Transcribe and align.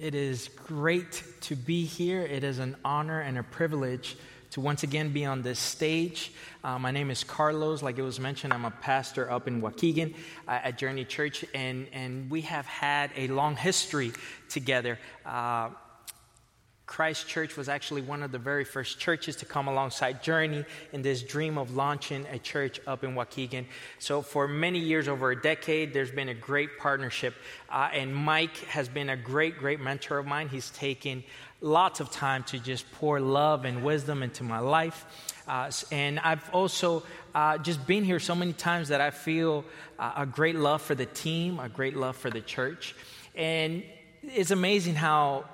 It 0.00 0.14
is 0.14 0.48
great 0.66 1.22
to 1.42 1.54
be 1.54 1.84
here. 1.84 2.22
It 2.22 2.42
is 2.42 2.58
an 2.58 2.74
honor 2.86 3.20
and 3.20 3.36
a 3.36 3.42
privilege 3.42 4.16
to 4.52 4.60
once 4.62 4.82
again 4.82 5.12
be 5.12 5.26
on 5.26 5.42
this 5.42 5.58
stage. 5.58 6.32
Uh, 6.64 6.78
my 6.78 6.90
name 6.90 7.10
is 7.10 7.22
Carlos. 7.22 7.82
Like 7.82 7.98
it 7.98 8.02
was 8.02 8.18
mentioned, 8.18 8.54
I'm 8.54 8.64
a 8.64 8.70
pastor 8.70 9.30
up 9.30 9.46
in 9.46 9.60
Waukegan 9.60 10.14
uh, 10.48 10.52
at 10.64 10.78
Journey 10.78 11.04
Church, 11.04 11.44
and, 11.52 11.86
and 11.92 12.30
we 12.30 12.40
have 12.42 12.64
had 12.64 13.10
a 13.14 13.28
long 13.28 13.56
history 13.56 14.12
together. 14.48 14.98
Uh, 15.26 15.68
Christ 16.90 17.28
Church 17.28 17.56
was 17.56 17.68
actually 17.68 18.02
one 18.02 18.24
of 18.24 18.32
the 18.32 18.38
very 18.40 18.64
first 18.64 18.98
churches 18.98 19.36
to 19.36 19.46
come 19.46 19.68
alongside 19.68 20.24
Journey 20.24 20.64
in 20.92 21.02
this 21.02 21.22
dream 21.22 21.56
of 21.56 21.76
launching 21.76 22.26
a 22.32 22.38
church 22.40 22.80
up 22.84 23.04
in 23.04 23.14
Waukegan. 23.14 23.66
So, 24.00 24.22
for 24.22 24.48
many 24.48 24.80
years, 24.80 25.06
over 25.06 25.30
a 25.30 25.40
decade, 25.40 25.92
there's 25.94 26.10
been 26.10 26.30
a 26.30 26.34
great 26.34 26.78
partnership. 26.78 27.36
Uh, 27.70 27.90
and 27.92 28.12
Mike 28.12 28.56
has 28.64 28.88
been 28.88 29.08
a 29.08 29.16
great, 29.16 29.56
great 29.56 29.78
mentor 29.78 30.18
of 30.18 30.26
mine. 30.26 30.48
He's 30.48 30.70
taken 30.70 31.22
lots 31.60 32.00
of 32.00 32.10
time 32.10 32.42
to 32.44 32.58
just 32.58 32.90
pour 32.90 33.20
love 33.20 33.64
and 33.64 33.84
wisdom 33.84 34.24
into 34.24 34.42
my 34.42 34.58
life. 34.58 35.06
Uh, 35.46 35.70
and 35.92 36.18
I've 36.18 36.50
also 36.52 37.04
uh, 37.36 37.58
just 37.58 37.86
been 37.86 38.02
here 38.02 38.18
so 38.18 38.34
many 38.34 38.52
times 38.52 38.88
that 38.88 39.00
I 39.00 39.10
feel 39.10 39.64
uh, 39.96 40.14
a 40.16 40.26
great 40.26 40.56
love 40.56 40.82
for 40.82 40.96
the 40.96 41.06
team, 41.06 41.60
a 41.60 41.68
great 41.68 41.96
love 41.96 42.16
for 42.16 42.30
the 42.30 42.40
church. 42.40 42.96
And 43.36 43.84
it's 44.24 44.50
amazing 44.50 44.96
how 44.96 45.44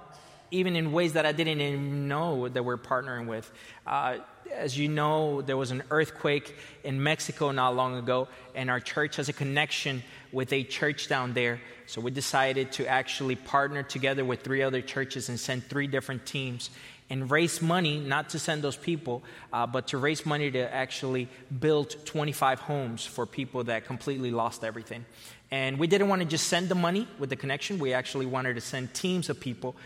even 0.51 0.77
in 0.77 0.93
ways 0.93 1.15
that 1.15 1.27
I 1.27 1.33
didn't 1.33 1.61
even 1.61 2.09
know 2.09 2.49
that 2.49 2.65
we're 2.65 2.77
partnering 2.77 3.27
with. 3.27 3.51
Uh, 3.87 4.19
as 4.55 4.79
you 4.79 4.89
know, 4.89 5.43
there 5.43 5.57
was 5.57 5.71
an 5.71 5.83
earthquake 5.91 6.55
in 6.85 7.03
Mexico 7.03 7.51
not 7.51 7.75
long 7.75 7.97
ago, 7.97 8.29
and 8.55 8.71
our 8.71 8.81
church 8.81 9.17
has 9.17 9.29
a 9.29 9.33
connection 9.33 10.03
with 10.33 10.53
a 10.53 10.63
church 10.63 11.09
down 11.09 11.33
there. 11.33 11.61
So 11.87 12.01
we 12.01 12.11
decided 12.11 12.73
to 12.73 12.87
actually 12.87 13.37
partner 13.37 13.83
together 13.83 14.25
with 14.25 14.43
three 14.43 14.63
other 14.63 14.81
churches 14.81 15.29
and 15.29 15.39
send 15.39 15.65
three 15.65 15.87
different 15.87 16.27
teams 16.27 16.71
and 17.09 17.31
raise 17.31 17.63
money, 17.63 18.01
not 18.01 18.31
to 18.31 18.39
send 18.39 18.63
those 18.63 18.77
people, 18.77 19.23
uh, 19.53 19.67
but 19.67 19.89
to 19.89 19.99
raise 19.99 20.27
money 20.27 20.51
to 20.51 20.75
actually 20.75 21.29
build 21.61 21.95
25 22.05 22.61
homes 22.61 23.05
for 23.07 23.27
people 23.27 23.65
that 23.65 23.85
completely 23.87 24.31
lost 24.33 24.65
everything. 24.65 25.05
And 25.51 25.79
we 25.79 25.87
didn't 25.87 26.09
want 26.09 26.23
to 26.23 26.29
just 26.29 26.49
send 26.49 26.69
the 26.69 26.75
money 26.75 27.07
with 27.19 27.31
the 27.31 27.37
connection, 27.37 27.79
we 27.79 27.93
actually 27.93 28.27
wanted 28.27 28.55
to 28.55 28.61
send 28.61 28.93
teams 28.93 29.29
of 29.29 29.39
people 29.39 29.77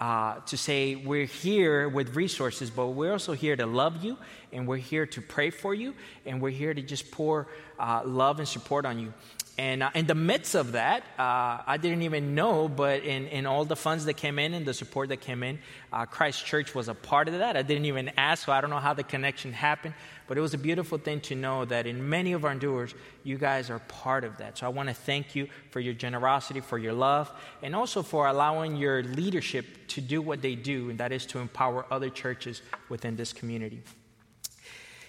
uh, 0.00 0.36
to 0.46 0.56
say 0.56 0.94
we're 0.94 1.26
here 1.26 1.88
with 1.88 2.14
resources, 2.14 2.70
but 2.70 2.88
we're 2.88 3.12
also 3.12 3.32
here 3.32 3.56
to 3.56 3.66
love 3.66 4.04
you, 4.04 4.16
and 4.52 4.66
we're 4.66 4.76
here 4.76 5.06
to 5.06 5.20
pray 5.20 5.50
for 5.50 5.74
you, 5.74 5.94
and 6.26 6.40
we're 6.40 6.50
here 6.50 6.74
to 6.74 6.82
just 6.82 7.10
pour 7.10 7.48
uh, 7.78 8.02
love 8.04 8.38
and 8.38 8.48
support 8.48 8.86
on 8.86 8.98
you. 8.98 9.12
And 9.58 9.82
uh, 9.82 9.90
in 9.92 10.06
the 10.06 10.14
midst 10.14 10.54
of 10.54 10.72
that, 10.72 11.02
uh, 11.18 11.62
I 11.66 11.78
didn't 11.82 12.02
even 12.02 12.36
know, 12.36 12.68
but 12.68 13.02
in, 13.02 13.26
in 13.26 13.44
all 13.44 13.64
the 13.64 13.74
funds 13.74 14.04
that 14.04 14.14
came 14.14 14.38
in 14.38 14.54
and 14.54 14.64
the 14.64 14.72
support 14.72 15.08
that 15.08 15.20
came 15.20 15.42
in, 15.42 15.58
uh, 15.92 16.06
Christ 16.06 16.46
Church 16.46 16.76
was 16.76 16.86
a 16.86 16.94
part 16.94 17.26
of 17.26 17.34
that. 17.34 17.56
I 17.56 17.62
didn't 17.62 17.86
even 17.86 18.12
ask, 18.16 18.46
so 18.46 18.52
I 18.52 18.60
don't 18.60 18.70
know 18.70 18.78
how 18.78 18.94
the 18.94 19.02
connection 19.02 19.52
happened, 19.52 19.94
but 20.28 20.38
it 20.38 20.40
was 20.42 20.54
a 20.54 20.58
beautiful 20.58 20.96
thing 20.96 21.20
to 21.22 21.34
know 21.34 21.64
that 21.64 21.88
in 21.88 22.08
many 22.08 22.34
of 22.34 22.44
our 22.44 22.52
endures, 22.52 22.94
you 23.24 23.36
guys 23.36 23.68
are 23.68 23.80
part 23.80 24.22
of 24.22 24.38
that. 24.38 24.58
So 24.58 24.66
I 24.66 24.68
want 24.68 24.90
to 24.90 24.94
thank 24.94 25.34
you 25.34 25.48
for 25.70 25.80
your 25.80 25.94
generosity, 25.94 26.60
for 26.60 26.78
your 26.78 26.92
love, 26.92 27.28
and 27.60 27.74
also 27.74 28.04
for 28.04 28.28
allowing 28.28 28.76
your 28.76 29.02
leadership 29.02 29.66
to 29.88 30.00
do 30.00 30.22
what 30.22 30.40
they 30.40 30.54
do, 30.54 30.88
and 30.88 31.00
that 31.00 31.10
is 31.10 31.26
to 31.26 31.40
empower 31.40 31.84
other 31.90 32.10
churches 32.10 32.62
within 32.88 33.16
this 33.16 33.32
community. 33.32 33.82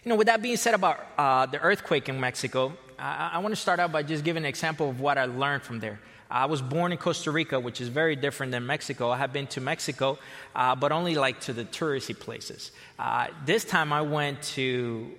You 0.03 0.09
know, 0.09 0.15
with 0.15 0.27
that 0.27 0.41
being 0.41 0.55
said 0.55 0.73
about 0.73 1.05
uh, 1.17 1.45
the 1.45 1.59
earthquake 1.59 2.07
in 2.07 2.19
Mexico, 2.21 2.73
I, 2.97 3.31
I 3.33 3.37
want 3.39 3.53
to 3.53 3.59
start 3.59 3.81
out 3.81 3.91
by 3.91 4.01
just 4.01 4.23
giving 4.23 4.43
an 4.43 4.47
example 4.47 4.89
of 4.89 5.01
what 5.01 5.17
I 5.17 5.25
learned 5.25 5.63
from 5.63 5.79
there. 5.79 5.99
I 6.31 6.45
was 6.45 6.61
born 6.61 6.93
in 6.93 6.97
Costa 6.97 7.31
Rica, 7.31 7.59
which 7.59 7.81
is 7.81 7.89
very 7.89 8.15
different 8.15 8.53
than 8.53 8.65
Mexico. 8.65 9.09
I 9.09 9.17
have 9.17 9.33
been 9.33 9.47
to 9.47 9.61
Mexico, 9.61 10.17
uh, 10.55 10.75
but 10.75 10.93
only 10.93 11.15
like 11.15 11.41
to 11.41 11.53
the 11.53 11.65
touristy 11.65 12.17
places. 12.17 12.71
Uh, 12.97 13.27
this 13.45 13.65
time 13.65 13.91
I 13.91 14.01
went 14.01 14.41
to 14.55 15.11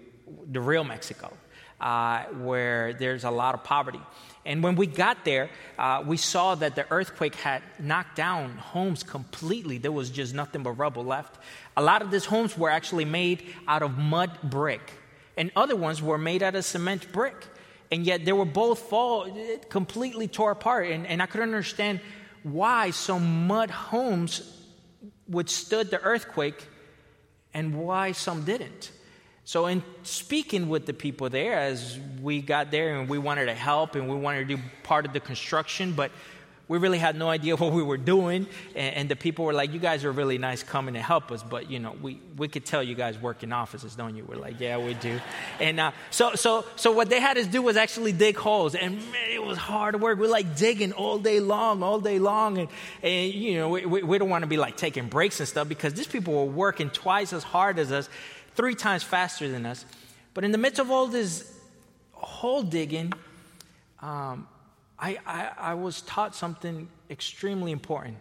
the 0.51 0.61
real 0.61 0.85
Mexico, 0.85 1.33
uh, 1.81 2.25
where 2.25 2.93
there's 2.93 3.25
a 3.25 3.31
lot 3.31 3.55
of 3.55 3.65
poverty. 3.65 4.01
And 4.45 4.63
when 4.63 4.77
we 4.77 4.87
got 4.87 5.25
there, 5.25 5.51
uh, 5.79 6.03
we 6.07 6.17
saw 6.17 6.55
that 6.55 6.75
the 6.75 6.91
earthquake 6.91 7.35
had 7.35 7.63
knocked 7.79 8.17
down 8.17 8.57
homes 8.57 9.03
completely. 9.03 9.79
There 9.79 9.93
was 9.93 10.11
just 10.11 10.35
nothing 10.35 10.63
but 10.63 10.73
rubble 10.73 11.05
left. 11.05 11.39
A 11.77 11.83
lot 11.83 12.03
of 12.03 12.11
these 12.11 12.25
homes 12.25 12.57
were 12.57 12.71
actually 12.71 13.05
made 13.05 13.55
out 13.69 13.83
of 13.83 13.99
mud 13.99 14.39
brick, 14.43 14.93
and 15.37 15.51
other 15.57 15.77
ones 15.77 16.03
were 16.03 16.19
made 16.19 16.43
out 16.43 16.55
of 16.55 16.65
cement 16.65 17.13
brick 17.13 17.35
and 17.91 18.07
yet 18.07 18.25
they 18.25 18.33
were 18.33 18.45
both 18.45 18.79
fall 18.79 19.27
completely 19.69 20.29
tore 20.29 20.53
apart 20.53 20.89
and, 20.89 21.07
and 21.07 21.23
i 21.23 21.27
couldn't 21.27 21.49
understand 21.49 22.01
why 22.43 22.91
some 22.91 23.47
mud 23.47 23.71
homes 23.71 24.57
withstood 25.29 25.91
the 25.91 26.01
earthquake 26.03 26.67
and 27.53 27.75
why 27.75 28.13
some 28.13 28.45
didn't 28.45 28.93
so 29.51 29.67
in 29.67 29.83
speaking 30.05 30.69
with 30.69 30.87
the 30.87 30.93
people 30.93 31.29
there 31.29 31.59
as 31.59 31.99
we 32.23 32.41
got 32.41 32.71
there 32.71 33.01
and 33.01 33.09
we 33.09 33.19
wanted 33.19 33.47
to 33.47 33.55
help 33.55 33.97
and 33.97 34.09
we 34.09 34.15
wanted 34.15 34.47
to 34.47 34.55
do 34.55 34.63
part 34.85 35.05
of 35.05 35.13
the 35.13 35.19
construction 35.19 35.93
but 35.93 36.13
we 36.71 36.79
really 36.79 36.99
had 36.99 37.17
no 37.17 37.29
idea 37.29 37.57
what 37.63 37.73
we 37.73 37.83
were 37.83 37.97
doing. 37.97 38.47
And, 38.77 38.95
and, 38.95 39.09
the 39.09 39.17
people 39.17 39.45
were 39.45 39.53
like, 39.53 39.73
You 39.73 39.81
guys 39.81 40.05
are 40.05 40.13
really 40.13 40.39
nice 40.39 40.63
coming 40.63 40.95
to 40.95 41.03
help 41.03 41.33
us, 41.33 41.43
but 41.43 41.69
you 41.69 41.81
know, 41.81 41.97
we, 42.01 42.21
we 42.37 42.47
could 42.47 42.65
tell 42.65 42.81
you 42.81 42.95
guys 42.95 43.19
work 43.19 43.43
in 43.43 43.53
offices, 43.53 43.97
don't 43.97 44.15
you? 44.15 44.25
We're 44.25 44.37
like, 44.37 44.61
Yeah, 44.61 44.79
we 44.79 44.95
do. 44.95 45.21
And 45.59 45.81
uh, 45.81 45.91
so, 46.11 46.37
so, 46.37 46.65
so 46.77 46.93
what 46.93 47.11
they 47.11 47.19
had 47.19 47.37
us 47.37 47.49
do 47.49 47.61
was 47.61 47.77
actually 47.77 48.13
dig 48.13 48.37
holes. 48.37 48.77
And 48.77 48.99
man, 48.99 49.31
it 49.33 49.43
was 49.43 49.59
hard 49.59 50.01
work. 50.01 50.17
We're 50.21 50.29
like 50.29 50.55
digging 50.55 50.93
all 50.93 51.19
day 51.19 51.41
long, 51.41 51.83
all 51.83 51.99
day 51.99 52.21
long. 52.21 52.59
And, 52.59 52.69
and 53.03 53.35
you 53.35 53.59
know, 53.59 53.69
we, 53.71 53.85
we, 53.85 54.03
we 54.05 54.19
don't 54.19 54.31
want 54.31 54.43
to 54.43 54.49
be 54.49 54.57
like 54.57 54.77
taking 54.77 55.09
breaks 55.09 55.41
and 55.41 55.49
stuff 55.49 55.69
because 55.69 55.95
these 55.95 56.07
people 56.07 56.35
were 56.35 56.53
working 56.53 56.89
twice 56.91 57.33
as 57.33 57.43
hard 57.43 57.81
as 57.81 57.91
us, 57.91 58.09
three 58.55 58.75
times 58.75 59.03
faster 59.03 59.49
than 59.49 59.67
us. 59.67 59.85
But 60.35 60.45
in 60.45 60.53
the 60.53 60.59
midst 60.59 60.81
of 60.81 60.91
all 60.91 61.07
this 61.07 61.53
hole 62.13 62.63
digging, 62.63 63.13
um, 64.01 64.47
I, 64.99 65.19
I, 65.27 65.51
I 65.59 65.75
was 65.75 66.03
taught 66.03 66.35
something 66.35 66.89
extremely 67.09 67.73
important. 67.73 68.19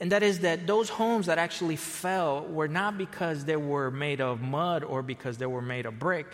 And 0.00 0.12
that 0.12 0.22
is 0.22 0.40
that 0.40 0.66
those 0.66 0.88
homes 0.88 1.26
that 1.26 1.38
actually 1.38 1.76
fell 1.76 2.46
were 2.46 2.68
not 2.68 2.96
because 2.96 3.44
they 3.44 3.56
were 3.56 3.90
made 3.90 4.20
of 4.20 4.40
mud 4.40 4.82
or 4.82 5.02
because 5.02 5.36
they 5.36 5.46
were 5.46 5.60
made 5.60 5.84
of 5.84 5.98
brick. 5.98 6.26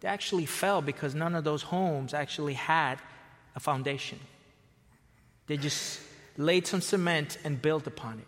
They 0.00 0.08
actually 0.08 0.46
fell 0.46 0.82
because 0.82 1.14
none 1.14 1.34
of 1.34 1.44
those 1.44 1.62
homes 1.62 2.12
actually 2.12 2.54
had 2.54 2.98
a 3.56 3.60
foundation. 3.60 4.18
They 5.46 5.56
just 5.56 6.00
laid 6.36 6.66
some 6.66 6.80
cement 6.80 7.38
and 7.42 7.60
built 7.60 7.86
upon 7.86 8.18
it. 8.18 8.26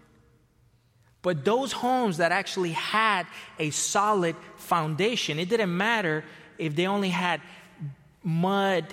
But 1.23 1.45
those 1.45 1.71
homes 1.73 2.17
that 2.17 2.33
actually 2.33 2.73
had 2.73 3.27
a 3.59 3.71
solid 3.71 4.35
foundation, 4.57 5.39
it 5.39 5.49
didn't 5.49 5.75
matter 5.77 6.25
if 6.59 6.75
they 6.75 6.87
only 6.87 7.11
had 7.11 7.41
mud 8.25 8.85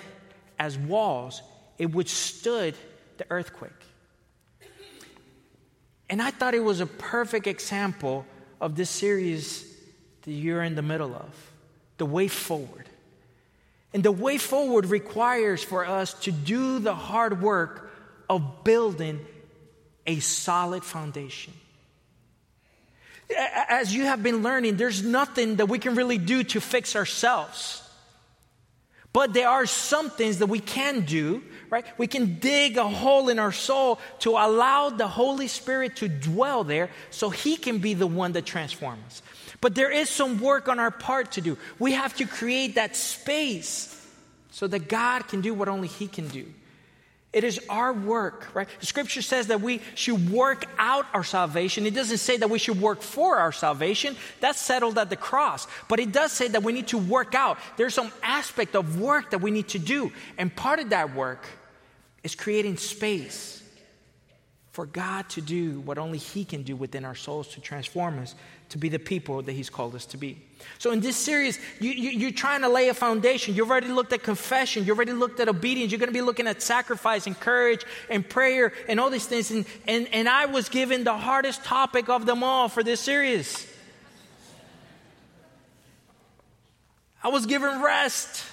as 0.58 0.78
walls, 0.78 1.42
it 1.78 1.92
withstood 1.92 2.74
the 3.18 3.26
earthquake. 3.30 3.72
And 6.08 6.20
I 6.20 6.30
thought 6.30 6.54
it 6.54 6.64
was 6.64 6.80
a 6.80 6.86
perfect 6.86 7.46
example 7.46 8.26
of 8.60 8.76
this 8.76 8.90
series 8.90 9.64
that 10.22 10.32
you're 10.32 10.62
in 10.62 10.74
the 10.74 10.82
middle 10.82 11.14
of 11.14 11.52
the 11.98 12.06
way 12.06 12.28
forward. 12.28 12.88
And 13.92 14.02
the 14.02 14.12
way 14.12 14.38
forward 14.38 14.86
requires 14.86 15.62
for 15.62 15.84
us 15.84 16.14
to 16.24 16.32
do 16.32 16.78
the 16.78 16.94
hard 16.94 17.42
work 17.42 17.90
of 18.28 18.64
building 18.64 19.20
a 20.06 20.20
solid 20.20 20.84
foundation. 20.84 21.52
As 23.68 23.94
you 23.94 24.04
have 24.04 24.22
been 24.22 24.42
learning, 24.42 24.76
there's 24.76 25.02
nothing 25.02 25.56
that 25.56 25.66
we 25.66 25.78
can 25.78 25.94
really 25.94 26.18
do 26.18 26.42
to 26.44 26.60
fix 26.60 26.96
ourselves. 26.96 27.82
But 29.12 29.32
there 29.32 29.48
are 29.48 29.66
some 29.66 30.10
things 30.10 30.38
that 30.38 30.46
we 30.46 30.60
can 30.60 31.00
do, 31.00 31.42
right? 31.68 31.84
We 31.98 32.06
can 32.06 32.38
dig 32.38 32.76
a 32.76 32.88
hole 32.88 33.28
in 33.28 33.38
our 33.38 33.50
soul 33.50 33.98
to 34.20 34.30
allow 34.30 34.90
the 34.90 35.08
Holy 35.08 35.48
Spirit 35.48 35.96
to 35.96 36.08
dwell 36.08 36.62
there 36.62 36.90
so 37.10 37.28
He 37.30 37.56
can 37.56 37.78
be 37.78 37.94
the 37.94 38.06
one 38.06 38.32
that 38.32 38.46
transforms 38.46 39.02
us. 39.06 39.22
But 39.60 39.74
there 39.74 39.90
is 39.90 40.08
some 40.08 40.40
work 40.40 40.68
on 40.68 40.78
our 40.78 40.90
part 40.90 41.32
to 41.32 41.40
do. 41.40 41.58
We 41.78 41.92
have 41.92 42.14
to 42.16 42.24
create 42.24 42.76
that 42.76 42.96
space 42.96 43.96
so 44.50 44.66
that 44.68 44.88
God 44.88 45.26
can 45.28 45.40
do 45.40 45.54
what 45.54 45.68
only 45.68 45.88
He 45.88 46.06
can 46.06 46.28
do. 46.28 46.46
It 47.32 47.44
is 47.44 47.60
our 47.68 47.92
work, 47.92 48.48
right? 48.54 48.66
The 48.80 48.86
scripture 48.86 49.22
says 49.22 49.48
that 49.48 49.60
we 49.60 49.80
should 49.94 50.30
work 50.30 50.64
out 50.78 51.06
our 51.14 51.22
salvation. 51.22 51.86
It 51.86 51.94
doesn't 51.94 52.18
say 52.18 52.36
that 52.38 52.50
we 52.50 52.58
should 52.58 52.80
work 52.80 53.02
for 53.02 53.36
our 53.36 53.52
salvation. 53.52 54.16
That's 54.40 54.60
settled 54.60 54.98
at 54.98 55.10
the 55.10 55.16
cross. 55.16 55.68
But 55.88 56.00
it 56.00 56.10
does 56.10 56.32
say 56.32 56.48
that 56.48 56.64
we 56.64 56.72
need 56.72 56.88
to 56.88 56.98
work 56.98 57.36
out. 57.36 57.58
There's 57.76 57.94
some 57.94 58.10
aspect 58.22 58.74
of 58.74 59.00
work 59.00 59.30
that 59.30 59.40
we 59.40 59.52
need 59.52 59.68
to 59.68 59.78
do. 59.78 60.12
And 60.38 60.54
part 60.54 60.80
of 60.80 60.90
that 60.90 61.14
work 61.14 61.46
is 62.24 62.34
creating 62.34 62.78
space 62.78 63.62
for 64.72 64.86
God 64.86 65.28
to 65.30 65.40
do 65.40 65.80
what 65.80 65.98
only 65.98 66.18
He 66.18 66.44
can 66.44 66.64
do 66.64 66.74
within 66.74 67.04
our 67.04 67.14
souls 67.14 67.48
to 67.48 67.60
transform 67.60 68.18
us 68.18 68.34
to 68.70 68.78
be 68.78 68.88
the 68.88 68.98
people 68.98 69.42
that 69.42 69.52
He's 69.52 69.70
called 69.70 69.94
us 69.94 70.06
to 70.06 70.16
be. 70.16 70.38
So, 70.78 70.90
in 70.90 71.00
this 71.00 71.16
series, 71.16 71.58
you, 71.80 71.90
you, 71.90 72.28
are 72.28 72.32
trying 72.32 72.62
to 72.62 72.68
lay 72.68 72.88
a 72.88 72.94
foundation. 72.94 73.54
You've 73.54 73.70
already 73.70 73.88
looked 73.88 74.12
at 74.12 74.22
confession, 74.22 74.84
you've 74.84 74.96
already 74.96 75.12
looked 75.12 75.40
at 75.40 75.48
obedience, 75.48 75.92
you're 75.92 75.98
going 75.98 76.08
to 76.08 76.14
be 76.14 76.20
looking 76.20 76.46
at 76.46 76.62
sacrifice 76.62 77.26
and 77.26 77.38
courage 77.38 77.84
and 78.08 78.28
prayer 78.28 78.72
and 78.88 78.98
all 78.98 79.10
these 79.10 79.26
things. 79.26 79.50
And, 79.50 79.64
and, 79.86 80.08
and 80.12 80.28
I 80.28 80.46
was 80.46 80.68
given 80.68 81.04
the 81.04 81.16
hardest 81.16 81.64
topic 81.64 82.08
of 82.08 82.26
them 82.26 82.42
all 82.42 82.68
for 82.68 82.82
this 82.82 83.00
series. 83.00 83.66
I 87.22 87.28
was 87.28 87.46
given 87.46 87.82
rest. 87.82 88.44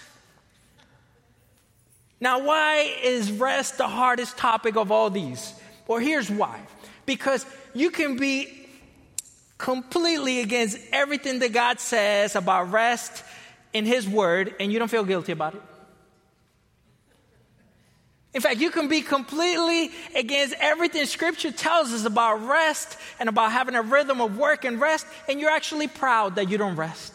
Now, 2.19 2.43
why 2.43 2.93
is 3.03 3.31
rest 3.31 3.77
the 3.77 3.87
hardest 3.87 4.37
topic 4.37 4.75
of 4.75 4.91
all 4.91 5.09
these? 5.09 5.53
Well, 5.87 5.99
here's 5.99 6.29
why. 6.29 6.59
Because 7.05 7.45
you 7.73 7.91
can 7.91 8.17
be 8.17 8.66
completely 9.57 10.41
against 10.41 10.77
everything 10.91 11.39
that 11.39 11.53
God 11.53 11.79
says 11.79 12.35
about 12.35 12.71
rest 12.71 13.23
in 13.73 13.85
His 13.85 14.07
Word, 14.07 14.55
and 14.59 14.71
you 14.71 14.79
don't 14.79 14.89
feel 14.89 15.03
guilty 15.03 15.31
about 15.31 15.55
it. 15.55 15.61
In 18.33 18.41
fact, 18.41 18.57
you 18.57 18.69
can 18.69 18.87
be 18.87 19.01
completely 19.01 19.91
against 20.15 20.53
everything 20.59 21.05
Scripture 21.07 21.51
tells 21.51 21.91
us 21.91 22.05
about 22.05 22.45
rest 22.45 22.97
and 23.19 23.29
about 23.29 23.51
having 23.51 23.73
a 23.73 23.81
rhythm 23.81 24.21
of 24.21 24.37
work 24.37 24.63
and 24.63 24.79
rest, 24.79 25.07
and 25.27 25.39
you're 25.39 25.49
actually 25.49 25.87
proud 25.87 26.35
that 26.35 26.49
you 26.49 26.57
don't 26.57 26.75
rest. 26.75 27.13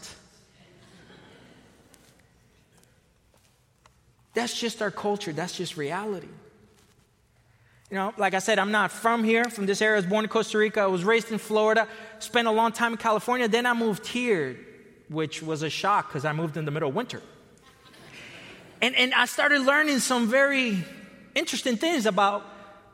That's 4.34 4.58
just 4.58 4.82
our 4.82 4.90
culture, 4.90 5.32
that's 5.32 5.56
just 5.56 5.76
reality. 5.76 6.28
You 7.92 7.98
know, 7.98 8.14
like 8.16 8.32
I 8.32 8.38
said, 8.38 8.58
I'm 8.58 8.70
not 8.70 8.90
from 8.90 9.22
here, 9.22 9.44
from 9.44 9.66
this 9.66 9.82
area. 9.82 9.96
I 9.96 9.98
was 9.98 10.06
born 10.06 10.24
in 10.24 10.30
Costa 10.30 10.56
Rica. 10.56 10.80
I 10.80 10.86
was 10.86 11.04
raised 11.04 11.30
in 11.30 11.36
Florida, 11.36 11.86
spent 12.20 12.48
a 12.48 12.50
long 12.50 12.72
time 12.72 12.92
in 12.92 12.96
California. 12.96 13.46
Then 13.48 13.66
I 13.66 13.74
moved 13.74 14.06
here, 14.06 14.56
which 15.10 15.42
was 15.42 15.62
a 15.62 15.68
shock 15.68 16.08
because 16.08 16.24
I 16.24 16.32
moved 16.32 16.56
in 16.56 16.64
the 16.64 16.70
middle 16.70 16.88
of 16.88 16.94
winter. 16.94 17.20
And, 18.80 18.96
and 18.96 19.12
I 19.12 19.26
started 19.26 19.60
learning 19.60 19.98
some 19.98 20.26
very 20.26 20.82
interesting 21.34 21.76
things 21.76 22.06
about 22.06 22.46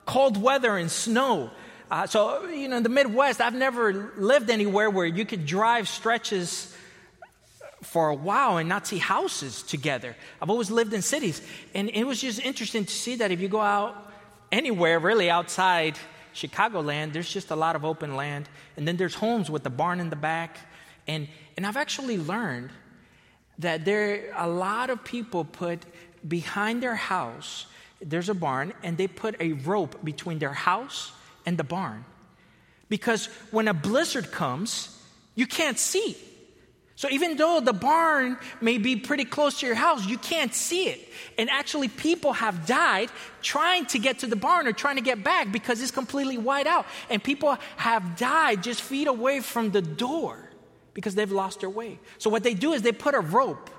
cold 0.04 0.36
weather 0.36 0.76
and 0.76 0.90
snow. 0.90 1.52
Uh, 1.88 2.08
so, 2.08 2.46
you 2.46 2.66
know, 2.66 2.78
in 2.78 2.82
the 2.82 2.88
Midwest, 2.88 3.40
I've 3.40 3.54
never 3.54 4.12
lived 4.16 4.50
anywhere 4.50 4.90
where 4.90 5.06
you 5.06 5.24
could 5.24 5.46
drive 5.46 5.88
stretches 5.88 6.74
for 7.84 8.08
a 8.08 8.16
while 8.16 8.56
and 8.56 8.68
not 8.68 8.88
see 8.88 8.98
houses 8.98 9.62
together. 9.62 10.16
I've 10.42 10.50
always 10.50 10.72
lived 10.72 10.92
in 10.92 11.02
cities. 11.02 11.40
And 11.72 11.88
it 11.88 12.02
was 12.02 12.20
just 12.20 12.40
interesting 12.40 12.84
to 12.84 12.92
see 12.92 13.14
that 13.14 13.30
if 13.30 13.40
you 13.40 13.46
go 13.46 13.60
out 13.60 14.06
anywhere 14.50 14.98
really 14.98 15.30
outside 15.30 15.98
Chicagoland, 16.34 17.12
there's 17.12 17.32
just 17.32 17.50
a 17.50 17.56
lot 17.56 17.76
of 17.76 17.84
open 17.84 18.16
land. 18.16 18.48
And 18.76 18.86
then 18.86 18.96
there's 18.96 19.14
homes 19.14 19.50
with 19.50 19.64
the 19.64 19.70
barn 19.70 20.00
in 20.00 20.10
the 20.10 20.16
back. 20.16 20.58
And, 21.06 21.28
and 21.56 21.66
I've 21.66 21.76
actually 21.76 22.18
learned 22.18 22.70
that 23.58 23.84
there 23.84 24.32
a 24.36 24.48
lot 24.48 24.90
of 24.90 25.02
people 25.04 25.44
put 25.44 25.84
behind 26.26 26.82
their 26.82 26.94
house, 26.94 27.66
there's 28.00 28.28
a 28.28 28.34
barn, 28.34 28.72
and 28.82 28.96
they 28.96 29.08
put 29.08 29.40
a 29.40 29.52
rope 29.52 30.04
between 30.04 30.38
their 30.38 30.52
house 30.52 31.12
and 31.44 31.58
the 31.58 31.64
barn. 31.64 32.04
Because 32.88 33.26
when 33.50 33.68
a 33.68 33.74
blizzard 33.74 34.30
comes, 34.30 34.96
you 35.34 35.46
can't 35.46 35.78
see. 35.78 36.16
So 36.98 37.08
even 37.10 37.36
though 37.36 37.60
the 37.60 37.72
barn 37.72 38.38
may 38.60 38.76
be 38.76 38.96
pretty 38.96 39.24
close 39.24 39.60
to 39.60 39.66
your 39.66 39.76
house, 39.76 40.04
you 40.04 40.18
can't 40.18 40.52
see 40.52 40.88
it. 40.88 41.08
And 41.38 41.48
actually, 41.48 41.86
people 41.86 42.32
have 42.32 42.66
died 42.66 43.08
trying 43.40 43.86
to 43.86 44.00
get 44.00 44.18
to 44.18 44.26
the 44.26 44.34
barn 44.34 44.66
or 44.66 44.72
trying 44.72 44.96
to 44.96 45.00
get 45.00 45.22
back 45.22 45.52
because 45.52 45.80
it's 45.80 45.92
completely 45.92 46.38
wide 46.38 46.66
out. 46.66 46.86
And 47.08 47.22
people 47.22 47.56
have 47.76 48.16
died 48.16 48.64
just 48.64 48.82
feet 48.82 49.06
away 49.06 49.38
from 49.38 49.70
the 49.70 49.80
door 49.80 50.50
because 50.92 51.14
they've 51.14 51.30
lost 51.30 51.60
their 51.60 51.70
way. 51.70 52.00
So 52.18 52.30
what 52.30 52.42
they 52.42 52.54
do 52.54 52.72
is 52.72 52.82
they 52.82 52.90
put 52.90 53.14
a 53.14 53.20
rope 53.20 53.70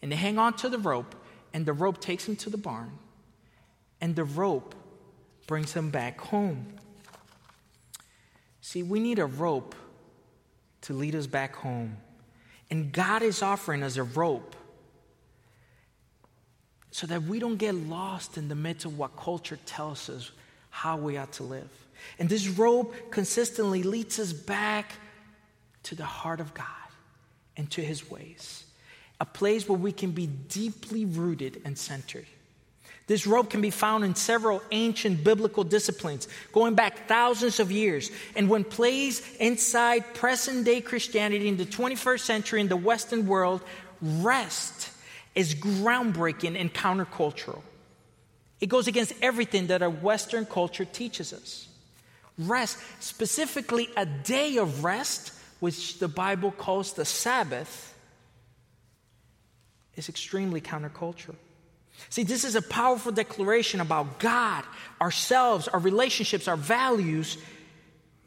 and 0.00 0.10
they 0.10 0.16
hang 0.16 0.38
on 0.38 0.54
to 0.54 0.70
the 0.70 0.78
rope, 0.78 1.14
and 1.52 1.66
the 1.66 1.74
rope 1.74 2.00
takes 2.00 2.24
them 2.24 2.36
to 2.36 2.48
the 2.48 2.56
barn, 2.56 2.92
and 4.00 4.16
the 4.16 4.24
rope 4.24 4.74
brings 5.46 5.74
them 5.74 5.90
back 5.90 6.18
home. 6.18 6.66
See, 8.62 8.82
we 8.82 9.00
need 9.00 9.18
a 9.18 9.26
rope 9.26 9.74
to 10.80 10.94
lead 10.94 11.14
us 11.14 11.26
back 11.26 11.56
home. 11.56 11.98
And 12.72 12.90
God 12.90 13.20
is 13.20 13.42
offering 13.42 13.82
us 13.82 13.98
a 13.98 14.02
rope 14.02 14.56
so 16.90 17.06
that 17.06 17.24
we 17.24 17.38
don't 17.38 17.58
get 17.58 17.74
lost 17.74 18.38
in 18.38 18.48
the 18.48 18.54
midst 18.54 18.86
of 18.86 18.96
what 18.96 19.14
culture 19.14 19.58
tells 19.66 20.08
us 20.08 20.30
how 20.70 20.96
we 20.96 21.18
ought 21.18 21.32
to 21.32 21.42
live. 21.42 21.68
And 22.18 22.30
this 22.30 22.48
rope 22.48 22.94
consistently 23.10 23.82
leads 23.82 24.18
us 24.18 24.32
back 24.32 24.94
to 25.82 25.94
the 25.94 26.06
heart 26.06 26.40
of 26.40 26.54
God 26.54 26.64
and 27.58 27.70
to 27.72 27.82
his 27.82 28.10
ways, 28.10 28.64
a 29.20 29.26
place 29.26 29.68
where 29.68 29.78
we 29.78 29.92
can 29.92 30.12
be 30.12 30.26
deeply 30.26 31.04
rooted 31.04 31.60
and 31.66 31.76
centered. 31.76 32.24
This 33.12 33.26
rope 33.26 33.50
can 33.50 33.60
be 33.60 33.68
found 33.68 34.06
in 34.06 34.14
several 34.14 34.62
ancient 34.70 35.22
biblical 35.22 35.64
disciplines 35.64 36.26
going 36.50 36.74
back 36.74 37.08
thousands 37.08 37.60
of 37.60 37.70
years. 37.70 38.10
And 38.34 38.48
when 38.48 38.64
placed 38.64 39.36
inside 39.36 40.14
present 40.14 40.64
day 40.64 40.80
Christianity 40.80 41.46
in 41.46 41.58
the 41.58 41.66
21st 41.66 42.20
century 42.20 42.62
in 42.62 42.68
the 42.68 42.76
Western 42.78 43.26
world, 43.26 43.60
rest 44.00 44.88
is 45.34 45.54
groundbreaking 45.54 46.58
and 46.58 46.72
countercultural. 46.72 47.60
It 48.62 48.70
goes 48.70 48.86
against 48.86 49.12
everything 49.20 49.66
that 49.66 49.82
our 49.82 49.90
Western 49.90 50.46
culture 50.46 50.86
teaches 50.86 51.34
us. 51.34 51.68
Rest, 52.38 52.78
specifically 53.00 53.90
a 53.94 54.06
day 54.06 54.56
of 54.56 54.84
rest, 54.84 55.34
which 55.60 55.98
the 55.98 56.08
Bible 56.08 56.50
calls 56.50 56.94
the 56.94 57.04
Sabbath, 57.04 57.94
is 59.96 60.08
extremely 60.08 60.62
countercultural. 60.62 61.36
See, 62.08 62.24
this 62.24 62.44
is 62.44 62.54
a 62.54 62.62
powerful 62.62 63.12
declaration 63.12 63.80
about 63.80 64.18
God, 64.18 64.64
ourselves, 65.00 65.68
our 65.68 65.80
relationships, 65.80 66.48
our 66.48 66.56
values, 66.56 67.38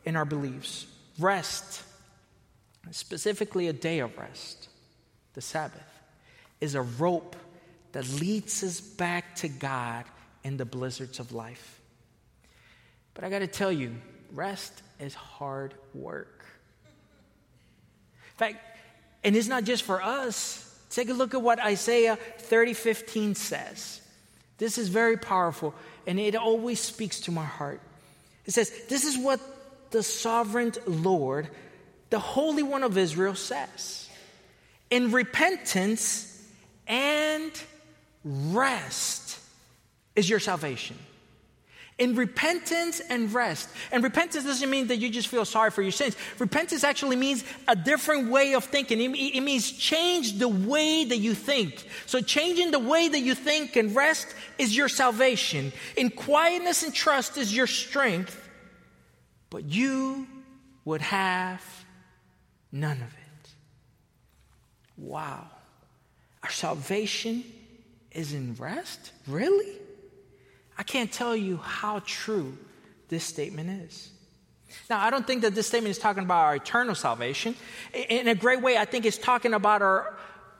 and 0.05 0.17
our 0.17 0.25
beliefs. 0.25 0.87
Rest, 1.19 1.83
specifically 2.91 3.67
a 3.67 3.73
day 3.73 3.99
of 3.99 4.17
rest, 4.17 4.69
the 5.33 5.41
Sabbath, 5.41 5.81
is 6.61 6.75
a 6.75 6.81
rope 6.81 7.35
that 7.91 8.07
leads 8.19 8.63
us 8.63 8.81
back 8.81 9.35
to 9.37 9.47
God 9.47 10.05
in 10.43 10.57
the 10.57 10.65
blizzards 10.65 11.19
of 11.19 11.31
life. 11.31 11.79
But 13.13 13.23
I 13.23 13.29
got 13.29 13.39
to 13.39 13.47
tell 13.47 13.71
you, 13.71 13.95
rest 14.33 14.83
is 14.99 15.13
hard 15.13 15.73
work. 15.93 16.45
In 16.85 18.37
fact, 18.37 18.57
and 19.23 19.35
it's 19.35 19.47
not 19.47 19.63
just 19.63 19.83
for 19.83 20.01
us. 20.01 20.64
Take 20.89 21.09
a 21.09 21.13
look 21.13 21.33
at 21.33 21.41
what 21.41 21.59
Isaiah 21.59 22.17
30 22.39 22.73
15 22.73 23.35
says. 23.35 24.01
This 24.57 24.77
is 24.77 24.87
very 24.87 25.17
powerful, 25.17 25.73
and 26.07 26.19
it 26.19 26.35
always 26.35 26.79
speaks 26.79 27.21
to 27.21 27.31
my 27.31 27.43
heart. 27.43 27.81
It 28.45 28.51
says, 28.51 28.71
This 28.87 29.03
is 29.03 29.17
what 29.17 29.39
the 29.91 30.03
sovereign 30.03 30.73
Lord, 30.85 31.49
the 32.09 32.19
Holy 32.19 32.63
One 32.63 32.83
of 32.83 32.97
Israel, 32.97 33.35
says. 33.35 34.09
In 34.89 35.11
repentance 35.11 36.31
and 36.87 37.51
rest 38.23 39.39
is 40.15 40.29
your 40.29 40.39
salvation 40.39 40.97
in 41.97 42.15
repentance 42.15 42.99
and 43.09 43.33
rest. 43.33 43.69
And 43.91 44.03
repentance 44.03 44.43
doesn't 44.43 44.69
mean 44.69 44.87
that 44.87 44.97
you 44.97 45.09
just 45.09 45.29
feel 45.29 45.45
sorry 45.45 45.71
for 45.71 45.81
your 45.81 45.93
sins. 45.93 46.17
Repentance 46.39 46.83
actually 46.83 47.15
means 47.15 47.43
a 47.67 47.75
different 47.75 48.29
way 48.29 48.53
of 48.53 48.65
thinking. 48.65 48.99
It, 48.99 49.41
means 49.41 49.71
change 49.71 50.37
the 50.37 50.49
way 50.49 51.05
that 51.05 51.17
you 51.17 51.33
think. 51.33 51.87
So, 52.05 52.19
changing 52.19 52.71
the 52.71 52.79
way 52.79 53.07
that 53.07 53.19
you 53.21 53.33
think 53.33 53.77
and 53.77 53.95
rest 53.95 54.27
is 54.57 54.75
your 54.75 54.89
salvation. 54.89 55.71
In 55.95 56.09
quietness 56.09 56.83
and 56.83 56.93
trust 56.93 57.37
is 57.37 57.55
your 57.55 57.67
strength. 57.67 58.41
But 59.49 59.65
you 59.65 60.27
would 60.83 61.01
have 61.01 61.63
none 62.73 62.97
of 62.97 63.07
it. 63.07 63.49
Wow. 64.97 65.47
Our 66.43 66.51
salvation 66.51 67.45
is 68.11 68.33
in 68.33 68.55
rest? 68.55 69.11
Really? 69.27 69.77
I 70.77 70.83
can't 70.83 71.11
tell 71.11 71.35
you 71.35 71.57
how 71.57 72.01
true 72.05 72.57
this 73.09 73.23
statement 73.23 73.69
is. 73.83 74.09
Now, 74.89 74.99
I 74.99 75.09
don't 75.09 75.25
think 75.25 75.43
that 75.43 75.55
this 75.55 75.67
statement 75.67 75.91
is 75.91 75.99
talking 75.99 76.23
about 76.23 76.45
our 76.45 76.55
eternal 76.55 76.95
salvation. 76.95 77.55
In 77.93 78.27
a 78.27 78.35
great 78.35 78.61
way, 78.61 78.77
I 78.77 78.85
think 78.85 79.05
it's 79.05 79.17
talking 79.17 79.53
about 79.53 79.81
our, 79.81 80.17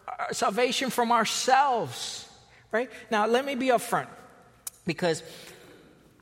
our 0.08 0.34
salvation 0.34 0.90
from 0.90 1.12
ourselves, 1.12 2.28
right? 2.72 2.90
Now, 3.12 3.28
let 3.28 3.46
me 3.46 3.56
be 3.56 3.68
upfront 3.68 4.08
because 4.86 5.22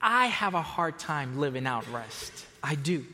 I 0.02 0.28
have 0.28 0.54
a 0.54 0.62
hard 0.62 0.98
time 0.98 1.40
living 1.40 1.68
out 1.68 1.90
rest. 1.92 2.46
I 2.64 2.76
do. 2.76 3.06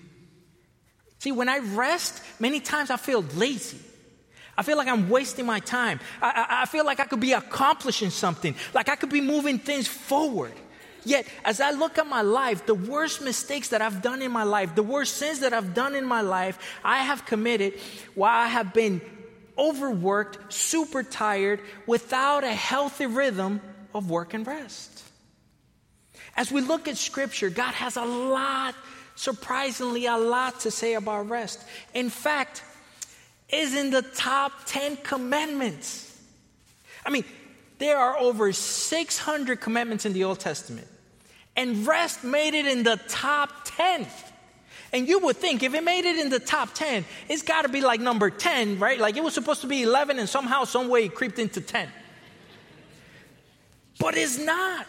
See, 1.19 1.31
when 1.33 1.50
I 1.50 1.59
rest, 1.59 2.24
many 2.39 2.62
times 2.62 2.89
I 2.89 2.98
feel 2.98 3.21
lazy. 3.36 3.79
I 4.57 4.63
feel 4.63 4.77
like 4.77 4.88
I'm 4.88 5.09
wasting 5.09 5.45
my 5.45 5.59
time. 5.59 6.00
I, 6.21 6.29
I, 6.29 6.62
I 6.63 6.65
feel 6.65 6.86
like 6.86 7.00
I 7.00 7.05
could 7.05 7.19
be 7.19 7.33
accomplishing 7.33 8.09
something, 8.09 8.55
like 8.74 8.89
I 8.89 8.95
could 8.95 9.09
be 9.09 9.21
moving 9.21 9.59
things 9.59 9.88
forward. 9.88 10.53
Yet, 11.06 11.25
as 11.46 11.62
I 11.62 11.72
look 11.72 11.98
at 11.98 12.08
my 12.08 12.22
life, 12.22 12.65
the 12.65 12.75
worst 12.75 13.22
mistakes 13.22 13.70
that 13.70 13.82
I've 13.82 14.01
done 14.01 14.22
in 14.22 14.32
my 14.32 14.44
life, 14.44 14.75
the 14.75 14.84
worst 14.84 15.18
sins 15.18 15.39
that 15.39 15.53
I've 15.53 15.74
done 15.74 15.96
in 15.96 16.06
my 16.06 16.22
life, 16.22 16.60
I 16.84 17.00
have 17.00 17.25
committed 17.25 17.74
while 18.15 18.46
I 18.46 18.48
have 18.48 18.74
been 18.74 19.01
overworked, 19.58 20.53
super 20.53 21.03
tired, 21.03 21.62
without 21.86 22.44
a 22.44 22.53
healthy 22.53 23.06
rhythm 23.06 23.62
of 23.94 24.10
work 24.10 24.34
and 24.34 24.46
rest. 24.46 25.03
As 26.36 26.51
we 26.51 26.62
look 26.62 26.88
at 26.88 26.98
Scripture, 26.98 27.50
God 27.50 27.74
has 27.74 27.98
a 27.98 28.06
lot, 28.06 28.75
surprisingly, 29.15 30.06
a 30.06 30.18
lot 30.18 30.62
to 30.62 30.72
say 30.72 30.94
about 30.94 31.29
rest. 31.29 31.63
In 31.94 32.10
fact, 32.10 32.63
is 33.50 33.75
in 33.75 33.89
the 33.89 34.01
top 34.01 34.51
10 34.65 34.98
commandments. 34.98 36.06
I 37.06 37.10
mean, 37.10 37.25
there 37.79 37.98
are 37.98 38.17
over 38.17 38.53
600 38.53 39.59
commandments 39.59 40.05
in 40.05 40.13
the 40.13 40.25
Old 40.25 40.39
Testament, 40.39 40.88
and 41.55 41.88
rest 41.88 42.24
made 42.24 42.53
it 42.53 42.67
in 42.67 42.83
the 42.83 43.00
top 43.07 43.51
10. 43.65 44.05
And 44.91 45.07
you 45.07 45.19
would 45.19 45.38
think 45.38 45.63
if 45.63 45.74
it 45.74 45.83
made 45.83 46.05
it 46.05 46.17
in 46.17 46.29
the 46.29 46.39
top 46.39 46.74
10, 46.74 47.05
it's 47.27 47.41
got 47.41 47.63
to 47.63 47.69
be 47.69 47.81
like 47.81 48.00
number 48.00 48.29
10, 48.29 48.79
right? 48.79 49.00
Like 49.00 49.17
it 49.17 49.24
was 49.24 49.33
supposed 49.33 49.62
to 49.62 49.67
be 49.67 49.83
11 49.83 50.19
and 50.19 50.27
somehow, 50.27 50.63
some 50.63 50.89
way 50.89 51.05
it 51.05 51.15
creeped 51.15 51.39
into 51.39 51.62
10. 51.62 51.89
But 54.00 54.15
it's 54.17 54.38
not. 54.38 54.88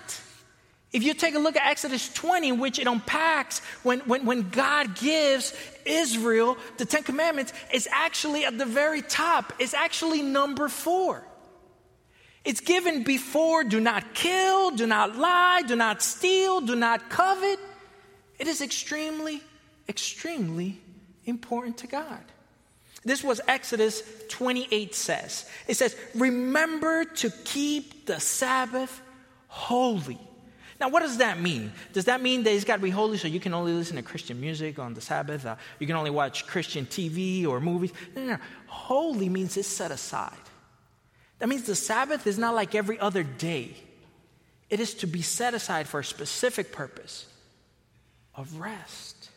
If 0.93 1.05
you 1.05 1.15
take 1.15 1.35
a 1.35 1.39
look 1.39 1.57
at 1.57 1.67
Exodus 1.67 2.13
20, 2.15 2.53
which 2.53 2.79
it 2.79 2.87
unpacks 2.87 3.61
when, 3.83 4.01
when, 4.01 4.25
when 4.25 4.51
God 4.51 4.97
gives 4.97 5.55
Israel 5.85 6.57
the 6.79 6.85
Ten 6.85 7.03
Commandments, 7.03 7.53
it's 7.73 7.87
actually 7.93 8.45
at 8.45 8.59
the 8.59 8.67
very 8.67 9.03
top. 9.03 9.53
It's 9.59 9.75
actually 9.75 10.23
number 10.23 10.69
four. 10.69 11.23
It's 12.45 12.61
given 12.61 13.05
before 13.05 13.65
do 13.65 13.81
not 13.81 14.15
kill, 14.15 14.71
do 14.71 14.87
not 14.87 15.17
lie, 15.17 15.63
do 15.67 15.77
not 15.77 16.03
steal, 16.03 16.61
do 16.61 16.75
not 16.75 17.11
covet. 17.11 17.59
It 18.39 18.47
is 18.47 18.63
extremely, 18.63 19.43
extremely 19.89 20.81
important 21.27 21.79
to 21.79 21.87
God. 21.87 22.21
This 23.05 23.23
was 23.23 23.41
Exodus 23.47 24.03
28 24.29 24.95
says. 24.95 25.49
It 25.67 25.75
says, 25.75 25.97
Remember 26.15 27.05
to 27.05 27.31
keep 27.45 28.07
the 28.07 28.21
Sabbath 28.21 29.01
holy. 29.49 30.19
Now, 30.81 30.89
what 30.89 31.01
does 31.01 31.19
that 31.19 31.39
mean? 31.39 31.73
Does 31.93 32.07
that 32.07 32.23
mean 32.23 32.43
that 32.45 32.53
it's 32.53 32.65
got 32.65 32.77
to 32.77 32.83
be 32.83 32.91
holy 32.91 33.19
so 33.19 33.29
you 33.29 33.41
can 33.41 33.53
only 33.53 33.73
listen 33.73 33.97
to 33.97 34.03
Christian 34.03 34.41
music 34.41 34.79
on 34.79 34.95
the 34.95 35.03
Sabbath? 35.03 35.45
Uh, 35.45 35.57
you 35.79 35.87
can 35.87 35.97
only 35.97 36.11
watch 36.11 36.47
Christian 36.47 36.87
TV 36.87 37.47
or 37.47 37.61
movies? 37.61 37.93
No, 38.17 38.23
no, 38.23 38.33
no. 38.33 38.39
Holy 38.67 39.29
means 39.29 39.59
it's 39.59 39.69
set 39.69 39.91
aside. 39.91 40.33
That 41.41 41.49
means 41.49 41.63
the 41.65 41.75
Sabbath 41.75 42.27
is 42.27 42.39
not 42.39 42.55
like 42.55 42.75
every 42.75 42.99
other 43.01 43.23
day, 43.25 43.75
it 44.69 44.79
is 44.79 44.95
to 44.95 45.07
be 45.07 45.23
set 45.23 45.53
aside 45.53 45.89
for 45.89 46.01
a 46.01 46.05
specific 46.05 46.71
purpose 46.71 47.27
of 48.37 48.61
rest. 48.61 49.31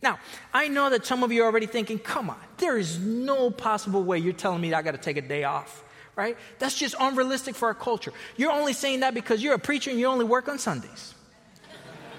Now, 0.00 0.18
I 0.52 0.68
know 0.68 0.90
that 0.90 1.06
some 1.06 1.22
of 1.22 1.32
you 1.32 1.42
are 1.42 1.46
already 1.46 1.66
thinking, 1.66 1.98
come 1.98 2.28
on, 2.28 2.38
there 2.58 2.76
is 2.76 2.98
no 2.98 3.50
possible 3.50 4.04
way 4.04 4.18
you're 4.18 4.34
telling 4.34 4.60
me 4.60 4.72
I 4.74 4.82
got 4.82 4.92
to 4.92 4.98
take 4.98 5.16
a 5.16 5.22
day 5.22 5.44
off, 5.44 5.82
right? 6.14 6.36
That's 6.58 6.76
just 6.76 6.94
unrealistic 7.00 7.54
for 7.54 7.68
our 7.68 7.74
culture. 7.74 8.12
You're 8.36 8.52
only 8.52 8.74
saying 8.74 9.00
that 9.00 9.14
because 9.14 9.42
you're 9.42 9.54
a 9.54 9.58
preacher 9.58 9.90
and 9.90 9.98
you 9.98 10.06
only 10.06 10.26
work 10.26 10.46
on 10.48 10.58
Sundays. 10.58 11.14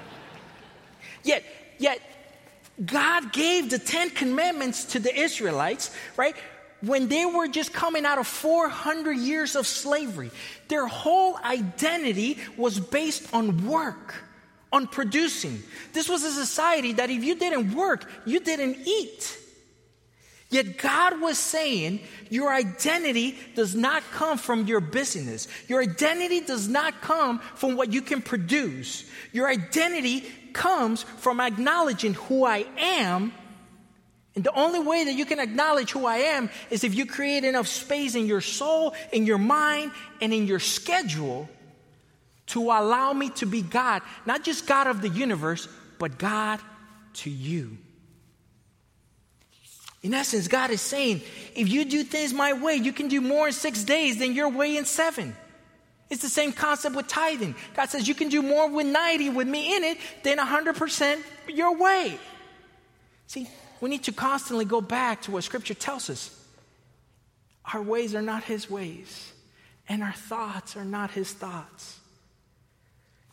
yet, 1.23 1.43
yet, 1.77 2.01
God 2.83 3.31
gave 3.31 3.69
the 3.69 3.79
Ten 3.79 4.09
Commandments 4.09 4.85
to 4.85 4.99
the 4.99 5.15
Israelites, 5.15 5.95
right? 6.17 6.35
When 6.85 7.07
they 7.07 7.25
were 7.25 7.47
just 7.47 7.73
coming 7.73 8.05
out 8.05 8.17
of 8.17 8.27
400 8.27 9.13
years 9.13 9.55
of 9.55 9.65
slavery, 9.65 10.31
their 10.67 10.87
whole 10.87 11.37
identity 11.43 12.37
was 12.57 12.79
based 12.79 13.33
on 13.33 13.67
work, 13.67 14.15
on 14.71 14.87
producing. 14.87 15.61
This 15.93 16.07
was 16.07 16.23
a 16.23 16.31
society 16.31 16.93
that 16.93 17.09
if 17.09 17.23
you 17.23 17.35
didn't 17.35 17.73
work, 17.73 18.09
you 18.25 18.39
didn't 18.39 18.77
eat. 18.85 19.39
Yet 20.49 20.77
God 20.77 21.19
was 21.21 21.37
saying, 21.37 22.01
Your 22.29 22.53
identity 22.53 23.37
does 23.55 23.75
not 23.75 24.03
come 24.11 24.37
from 24.37 24.67
your 24.67 24.79
busyness. 24.79 25.47
Your 25.67 25.81
identity 25.81 26.41
does 26.41 26.67
not 26.67 27.01
come 27.01 27.39
from 27.55 27.75
what 27.75 27.91
you 27.91 28.01
can 28.01 28.21
produce. 28.21 29.09
Your 29.33 29.49
identity 29.49 30.23
comes 30.53 31.03
from 31.03 31.39
acknowledging 31.39 32.13
who 32.13 32.45
I 32.45 32.65
am 32.77 33.33
and 34.35 34.43
the 34.43 34.53
only 34.53 34.79
way 34.79 35.05
that 35.05 35.13
you 35.13 35.25
can 35.25 35.39
acknowledge 35.39 35.91
who 35.91 36.05
I 36.05 36.17
am 36.17 36.49
is 36.69 36.83
if 36.83 36.93
you 36.93 37.05
create 37.05 37.45
enough 37.45 37.67
space 37.67 38.15
in 38.15 38.27
your 38.27 38.41
soul, 38.41 38.93
in 39.13 39.25
your 39.25 39.37
mind, 39.37 39.91
and 40.19 40.33
in 40.33 40.45
your 40.45 40.59
schedule 40.59 41.49
to 42.47 42.63
allow 42.63 43.13
me 43.13 43.29
to 43.31 43.45
be 43.45 43.61
God, 43.61 44.01
not 44.25 44.43
just 44.43 44.67
God 44.67 44.87
of 44.87 45.01
the 45.01 45.09
universe, 45.09 45.67
but 45.99 46.17
God 46.17 46.59
to 47.13 47.29
you. 47.29 47.77
In 50.03 50.13
essence, 50.13 50.47
God 50.47 50.69
is 50.69 50.81
saying, 50.81 51.21
if 51.55 51.67
you 51.69 51.85
do 51.85 52.03
things 52.03 52.33
my 52.33 52.53
way, 52.53 52.75
you 52.75 52.93
can 52.93 53.07
do 53.07 53.21
more 53.21 53.47
in 53.47 53.53
six 53.53 53.83
days 53.83 54.17
than 54.17 54.33
your 54.33 54.49
way 54.49 54.77
in 54.77 54.85
seven. 54.85 55.35
It's 56.09 56.21
the 56.21 56.29
same 56.29 56.51
concept 56.51 56.95
with 56.95 57.07
tithing. 57.07 57.55
God 57.75 57.89
says 57.89 58.07
you 58.07 58.13
can 58.13 58.29
do 58.29 58.43
more 58.43 58.69
with 58.69 58.85
90 58.85 59.29
with 59.29 59.47
me 59.47 59.75
in 59.75 59.83
it 59.83 59.97
than 60.23 60.37
100% 60.37 61.23
your 61.47 61.75
way. 61.77 62.19
See, 63.25 63.47
we 63.85 63.91
need 63.91 64.05
to 64.05 64.11
constantly 64.11 64.65
go 64.65 64.81
back 64.81 65.21
to 65.21 65.29
what 65.29 65.43
Scripture 65.43 65.75
tells 65.75 66.09
us. 66.09 66.35
Our 67.71 67.83
ways 67.83 68.15
are 68.15 68.21
not 68.23 68.43
His 68.43 68.67
ways, 68.67 69.31
and 69.87 70.01
our 70.01 70.11
thoughts 70.11 70.75
are 70.75 70.83
not 70.83 71.11
His 71.11 71.31
thoughts. 71.31 71.99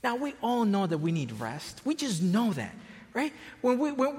Now, 0.05 0.17
we 0.17 0.35
all 0.43 0.67
know 0.67 0.87
that 0.87 0.99
we 0.99 1.11
need 1.11 1.33
rest. 1.41 1.81
We 1.87 1.95
just 1.95 2.21
know 2.23 2.53
that, 2.53 2.75
right? 3.15 3.33
When, 3.63 3.79
we, 3.79 3.93
when, 3.93 4.11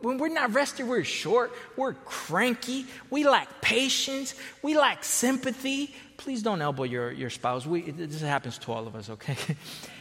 when, 0.00 0.16
we're 0.16 0.28
not 0.28 0.54
rested, 0.54 0.88
we're 0.88 1.04
short, 1.04 1.52
we're 1.76 1.92
cranky, 1.92 2.86
we 3.10 3.24
lack 3.24 3.60
patience, 3.60 4.34
we 4.62 4.78
lack 4.78 5.04
sympathy. 5.04 5.94
Please 6.16 6.42
don't 6.42 6.62
elbow 6.62 6.84
your, 6.84 7.12
your 7.12 7.28
spouse. 7.28 7.66
We, 7.66 7.90
this 7.90 8.22
happens 8.22 8.56
to 8.56 8.72
all 8.72 8.86
of 8.86 8.96
us, 8.96 9.10
okay? 9.10 9.36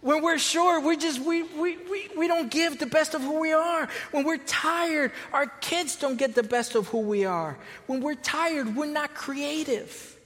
When 0.00 0.22
we're 0.22 0.38
short, 0.38 0.84
we 0.84 0.96
just 0.96 1.20
we, 1.20 1.42
we, 1.42 1.76
we, 1.76 2.08
we 2.16 2.28
don't 2.28 2.50
give 2.50 2.78
the 2.78 2.86
best 2.86 3.14
of 3.14 3.20
who 3.20 3.40
we 3.40 3.52
are. 3.52 3.88
When 4.12 4.24
we're 4.24 4.38
tired, 4.38 5.12
our 5.32 5.46
kids 5.46 5.96
don't 5.96 6.16
get 6.16 6.34
the 6.34 6.44
best 6.44 6.76
of 6.76 6.86
who 6.88 7.00
we 7.00 7.24
are. 7.24 7.58
When 7.86 8.00
we're 8.00 8.14
tired, 8.14 8.76
we're 8.76 8.86
not 8.86 9.14
creative. 9.14 10.16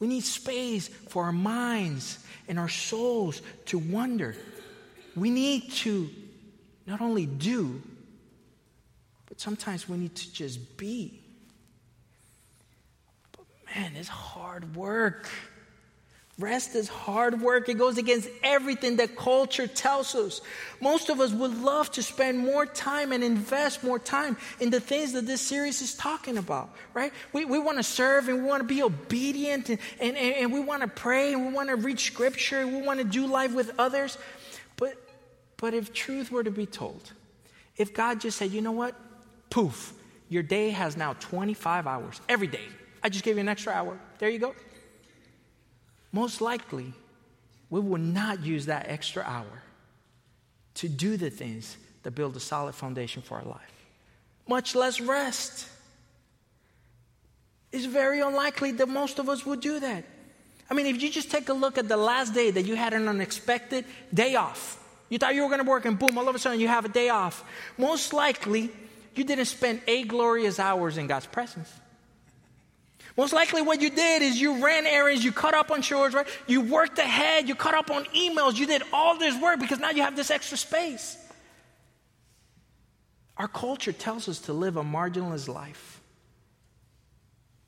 We 0.00 0.08
need 0.08 0.24
space 0.24 0.88
for 0.88 1.24
our 1.24 1.32
minds 1.32 2.18
and 2.48 2.58
our 2.58 2.68
souls 2.68 3.40
to 3.66 3.78
wonder. 3.78 4.34
We 5.14 5.30
need 5.30 5.70
to 5.72 6.10
not 6.86 7.00
only 7.00 7.26
do, 7.26 7.80
but 9.26 9.40
sometimes 9.40 9.88
we 9.88 9.98
need 9.98 10.14
to 10.16 10.32
just 10.32 10.76
be. 10.76 11.20
But 13.36 13.46
man, 13.74 13.92
it's 13.94 14.08
hard 14.08 14.74
work. 14.74 15.28
Rest 16.38 16.76
is 16.76 16.88
hard 16.88 17.40
work. 17.40 17.68
It 17.68 17.78
goes 17.78 17.98
against 17.98 18.28
everything 18.44 18.96
that 18.96 19.16
culture 19.16 19.66
tells 19.66 20.14
us. 20.14 20.40
Most 20.80 21.08
of 21.08 21.18
us 21.18 21.32
would 21.32 21.60
love 21.60 21.90
to 21.92 22.02
spend 22.02 22.38
more 22.38 22.64
time 22.64 23.10
and 23.10 23.24
invest 23.24 23.82
more 23.82 23.98
time 23.98 24.36
in 24.60 24.70
the 24.70 24.78
things 24.78 25.14
that 25.14 25.26
this 25.26 25.40
series 25.40 25.82
is 25.82 25.94
talking 25.94 26.38
about, 26.38 26.70
right? 26.94 27.12
We, 27.32 27.44
we 27.44 27.58
want 27.58 27.78
to 27.78 27.82
serve 27.82 28.28
and 28.28 28.44
we 28.44 28.48
want 28.48 28.60
to 28.62 28.68
be 28.68 28.84
obedient 28.84 29.68
and, 29.68 29.80
and, 29.98 30.16
and 30.16 30.52
we 30.52 30.60
want 30.60 30.82
to 30.82 30.88
pray 30.88 31.32
and 31.32 31.44
we 31.44 31.52
want 31.52 31.70
to 31.70 31.76
read 31.76 31.98
scripture 31.98 32.60
and 32.60 32.72
we 32.72 32.82
want 32.82 33.00
to 33.00 33.04
do 33.04 33.26
life 33.26 33.52
with 33.52 33.72
others. 33.76 34.16
But, 34.76 34.94
but 35.56 35.74
if 35.74 35.92
truth 35.92 36.30
were 36.30 36.44
to 36.44 36.52
be 36.52 36.66
told, 36.66 37.12
if 37.76 37.92
God 37.92 38.20
just 38.20 38.38
said, 38.38 38.52
you 38.52 38.60
know 38.60 38.70
what? 38.70 38.94
Poof, 39.50 39.92
your 40.28 40.44
day 40.44 40.70
has 40.70 40.96
now 40.96 41.14
25 41.14 41.88
hours 41.88 42.20
every 42.28 42.46
day. 42.46 42.66
I 43.02 43.08
just 43.08 43.24
gave 43.24 43.34
you 43.34 43.40
an 43.40 43.48
extra 43.48 43.72
hour. 43.72 43.98
There 44.20 44.28
you 44.28 44.38
go 44.38 44.54
most 46.12 46.40
likely 46.40 46.92
we 47.70 47.80
will 47.80 47.98
not 47.98 48.42
use 48.42 48.66
that 48.66 48.86
extra 48.88 49.22
hour 49.22 49.62
to 50.74 50.88
do 50.88 51.16
the 51.16 51.30
things 51.30 51.76
that 52.02 52.12
build 52.12 52.36
a 52.36 52.40
solid 52.40 52.74
foundation 52.74 53.22
for 53.22 53.38
our 53.38 53.44
life, 53.44 53.86
much 54.46 54.74
less 54.74 55.00
rest. 55.00 55.68
It's 57.70 57.84
very 57.84 58.20
unlikely 58.20 58.72
that 58.72 58.88
most 58.88 59.18
of 59.18 59.28
us 59.28 59.44
would 59.44 59.60
do 59.60 59.80
that. 59.80 60.04
I 60.70 60.74
mean, 60.74 60.86
if 60.86 61.02
you 61.02 61.10
just 61.10 61.30
take 61.30 61.48
a 61.48 61.52
look 61.52 61.78
at 61.78 61.88
the 61.88 61.96
last 61.96 62.34
day 62.34 62.50
that 62.50 62.62
you 62.62 62.76
had 62.76 62.92
an 62.92 63.08
unexpected 63.08 63.84
day 64.12 64.34
off, 64.36 64.82
you 65.08 65.18
thought 65.18 65.34
you 65.34 65.42
were 65.42 65.48
going 65.48 65.64
to 65.64 65.68
work 65.68 65.84
and 65.84 65.98
boom, 65.98 66.16
all 66.18 66.28
of 66.28 66.34
a 66.34 66.38
sudden 66.38 66.60
you 66.60 66.68
have 66.68 66.84
a 66.84 66.90
day 66.90 67.08
off. 67.08 67.44
Most 67.76 68.12
likely, 68.12 68.70
you 69.14 69.24
didn't 69.24 69.46
spend 69.46 69.80
eight 69.86 70.08
glorious 70.08 70.58
hours 70.58 70.98
in 70.98 71.06
God's 71.06 71.26
presence. 71.26 71.72
Most 73.18 73.32
likely, 73.32 73.62
what 73.62 73.80
you 73.80 73.90
did 73.90 74.22
is 74.22 74.40
you 74.40 74.64
ran 74.64 74.86
errands, 74.86 75.24
you 75.24 75.32
caught 75.32 75.52
up 75.52 75.72
on 75.72 75.82
chores, 75.82 76.14
right? 76.14 76.28
You 76.46 76.60
worked 76.60 77.00
ahead, 77.00 77.48
you 77.48 77.56
caught 77.56 77.74
up 77.74 77.90
on 77.90 78.04
emails, 78.16 78.56
you 78.56 78.64
did 78.64 78.84
all 78.92 79.18
this 79.18 79.38
work 79.42 79.58
because 79.58 79.80
now 79.80 79.90
you 79.90 80.02
have 80.02 80.14
this 80.14 80.30
extra 80.30 80.56
space. 80.56 81.18
Our 83.36 83.48
culture 83.48 83.90
tells 83.90 84.28
us 84.28 84.38
to 84.42 84.52
live 84.52 84.76
a 84.76 84.84
marginalized 84.84 85.52
life. 85.52 86.00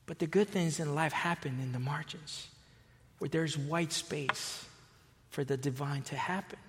But 0.06 0.20
the 0.20 0.28
good 0.28 0.48
things 0.48 0.78
in 0.78 0.94
life 0.94 1.12
happen 1.12 1.58
in 1.60 1.72
the 1.72 1.80
margins, 1.80 2.46
where 3.18 3.28
there's 3.28 3.58
white 3.58 3.92
space, 3.92 4.64
for 5.30 5.42
the 5.42 5.56
divine 5.56 6.02
to 6.02 6.16
happen. 6.16 6.60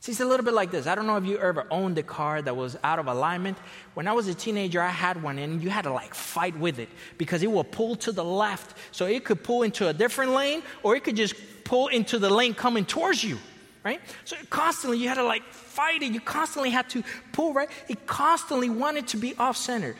See, 0.00 0.12
it's 0.12 0.20
a 0.22 0.24
little 0.24 0.46
bit 0.46 0.54
like 0.54 0.70
this. 0.70 0.86
I 0.86 0.94
don't 0.94 1.06
know 1.06 1.18
if 1.18 1.26
you 1.26 1.36
ever 1.38 1.66
owned 1.70 1.98
a 1.98 2.02
car 2.02 2.40
that 2.40 2.56
was 2.56 2.74
out 2.82 2.98
of 2.98 3.06
alignment. 3.06 3.58
When 3.92 4.08
I 4.08 4.12
was 4.12 4.28
a 4.28 4.34
teenager, 4.34 4.80
I 4.80 4.88
had 4.88 5.22
one, 5.22 5.38
and 5.38 5.62
you 5.62 5.68
had 5.68 5.82
to 5.82 5.92
like 5.92 6.14
fight 6.14 6.58
with 6.58 6.78
it 6.78 6.88
because 7.18 7.42
it 7.42 7.50
would 7.50 7.70
pull 7.70 7.96
to 7.96 8.12
the 8.12 8.24
left. 8.24 8.78
So 8.92 9.04
it 9.04 9.26
could 9.26 9.44
pull 9.44 9.62
into 9.62 9.88
a 9.88 9.92
different 9.92 10.32
lane, 10.32 10.62
or 10.82 10.96
it 10.96 11.04
could 11.04 11.16
just 11.16 11.34
pull 11.64 11.88
into 11.88 12.18
the 12.18 12.30
lane 12.30 12.54
coming 12.54 12.86
towards 12.86 13.22
you, 13.22 13.38
right? 13.84 14.00
So 14.24 14.36
constantly 14.48 14.98
you 14.98 15.08
had 15.08 15.16
to 15.16 15.22
like 15.22 15.44
fight 15.52 16.02
it. 16.02 16.12
You 16.12 16.20
constantly 16.20 16.70
had 16.70 16.88
to 16.90 17.04
pull, 17.32 17.52
right? 17.52 17.68
It 17.86 18.06
constantly 18.06 18.70
wanted 18.70 19.06
to 19.08 19.18
be 19.18 19.36
off 19.36 19.58
centered. 19.58 19.96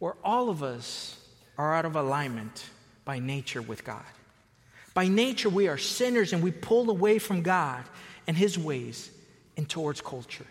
Where 0.00 0.14
all 0.24 0.50
of 0.50 0.64
us 0.64 1.16
are 1.56 1.72
out 1.72 1.84
of 1.84 1.94
alignment 1.94 2.68
by 3.04 3.20
nature 3.20 3.62
with 3.62 3.84
God. 3.84 4.02
By 4.92 5.06
nature, 5.06 5.48
we 5.48 5.68
are 5.68 5.78
sinners 5.78 6.32
and 6.32 6.42
we 6.42 6.50
pull 6.50 6.90
away 6.90 7.20
from 7.20 7.42
God 7.42 7.84
and 8.28 8.36
his 8.36 8.56
ways 8.56 9.10
and 9.56 9.68
towards 9.68 10.00
culture. 10.00 10.46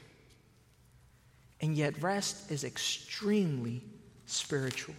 And 1.62 1.78
yet, 1.78 2.02
rest 2.02 2.52
is 2.52 2.64
extremely 2.64 3.82
spiritual. 4.26 4.96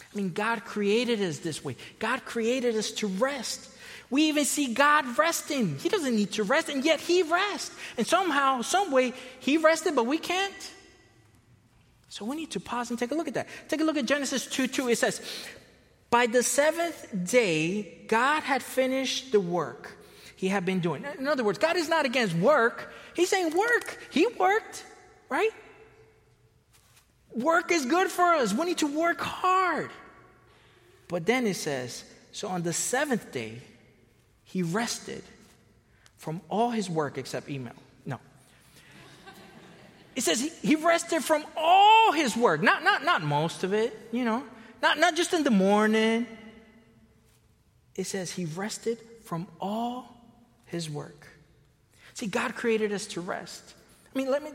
I 0.00 0.16
mean, 0.16 0.30
God 0.30 0.64
created 0.64 1.20
us 1.20 1.38
this 1.38 1.64
way. 1.64 1.76
God 1.98 2.24
created 2.24 2.76
us 2.76 2.92
to 2.92 3.06
rest. 3.08 3.68
We 4.10 4.24
even 4.24 4.44
see 4.44 4.74
God 4.74 5.18
resting. 5.18 5.78
He 5.78 5.88
doesn't 5.88 6.14
need 6.14 6.32
to 6.32 6.44
rest, 6.44 6.68
and 6.68 6.84
yet 6.84 7.00
He 7.00 7.22
rests. 7.22 7.74
And 7.96 8.06
somehow, 8.06 8.62
some 8.62 8.90
way, 8.90 9.12
He 9.40 9.56
rested, 9.56 9.96
but 9.96 10.06
we 10.06 10.18
can't. 10.18 10.72
So 12.08 12.24
we 12.24 12.36
need 12.36 12.50
to 12.52 12.60
pause 12.60 12.90
and 12.90 12.98
take 12.98 13.12
a 13.12 13.14
look 13.14 13.28
at 13.28 13.34
that. 13.34 13.48
Take 13.68 13.80
a 13.80 13.84
look 13.84 13.96
at 13.96 14.04
Genesis 14.04 14.46
2 14.46 14.66
2. 14.66 14.88
It 14.88 14.98
says, 14.98 15.20
By 16.10 16.26
the 16.26 16.42
seventh 16.42 17.30
day, 17.30 18.04
God 18.08 18.42
had 18.42 18.62
finished 18.62 19.32
the 19.32 19.40
work 19.40 19.96
he 20.40 20.48
had 20.48 20.64
been 20.64 20.80
doing. 20.80 21.04
In 21.18 21.28
other 21.28 21.44
words, 21.44 21.58
God 21.58 21.76
is 21.76 21.90
not 21.90 22.06
against 22.06 22.34
work. 22.34 22.90
He's 23.12 23.28
saying 23.28 23.54
work. 23.54 23.98
He 24.08 24.26
worked, 24.26 24.86
right? 25.28 25.50
Work 27.34 27.70
is 27.70 27.84
good 27.84 28.10
for 28.10 28.24
us. 28.24 28.54
We 28.54 28.64
need 28.64 28.78
to 28.78 28.86
work 28.86 29.20
hard. 29.20 29.90
But 31.08 31.26
then 31.26 31.46
it 31.46 31.56
says, 31.56 32.04
so 32.32 32.48
on 32.48 32.62
the 32.62 32.72
seventh 32.72 33.32
day, 33.32 33.60
he 34.44 34.62
rested 34.62 35.22
from 36.16 36.40
all 36.48 36.70
his 36.70 36.88
work 36.88 37.18
except 37.18 37.50
email. 37.50 37.74
No. 38.06 38.18
It 40.16 40.22
says 40.22 40.40
he, 40.40 40.48
he 40.66 40.74
rested 40.74 41.22
from 41.22 41.44
all 41.54 42.12
his 42.12 42.34
work, 42.34 42.62
not, 42.62 42.82
not, 42.82 43.04
not 43.04 43.22
most 43.22 43.62
of 43.62 43.74
it, 43.74 43.94
you 44.10 44.24
know, 44.24 44.42
not, 44.80 44.98
not 44.98 45.16
just 45.16 45.34
in 45.34 45.44
the 45.44 45.50
morning. 45.50 46.26
It 47.94 48.04
says 48.04 48.30
he 48.32 48.46
rested 48.46 48.96
from 49.24 49.46
all 49.60 50.16
his 50.70 50.88
work. 50.88 51.26
See, 52.14 52.26
God 52.26 52.54
created 52.54 52.92
us 52.92 53.06
to 53.08 53.20
rest. 53.20 53.62
I 54.14 54.18
mean, 54.18 54.30
let 54.30 54.42
me 54.42 54.50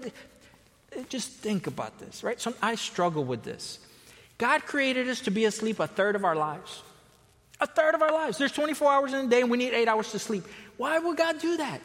just 1.09 1.29
think 1.29 1.67
about 1.67 1.99
this, 1.99 2.23
right? 2.23 2.39
So 2.39 2.53
I 2.61 2.75
struggle 2.75 3.23
with 3.23 3.43
this. 3.43 3.79
God 4.37 4.65
created 4.65 5.07
us 5.09 5.21
to 5.21 5.31
be 5.31 5.45
asleep 5.45 5.79
a 5.79 5.87
third 5.87 6.15
of 6.15 6.25
our 6.25 6.35
lives. 6.35 6.83
A 7.61 7.67
third 7.67 7.95
of 7.95 8.01
our 8.01 8.11
lives. 8.11 8.37
There's 8.37 8.51
24 8.51 8.91
hours 8.91 9.13
in 9.13 9.25
a 9.25 9.27
day 9.29 9.41
and 9.41 9.49
we 9.49 9.57
need 9.57 9.73
eight 9.73 9.87
hours 9.87 10.11
to 10.11 10.19
sleep. 10.19 10.43
Why 10.77 10.99
would 10.99 11.15
God 11.17 11.39
do 11.39 11.57
that? 11.57 11.81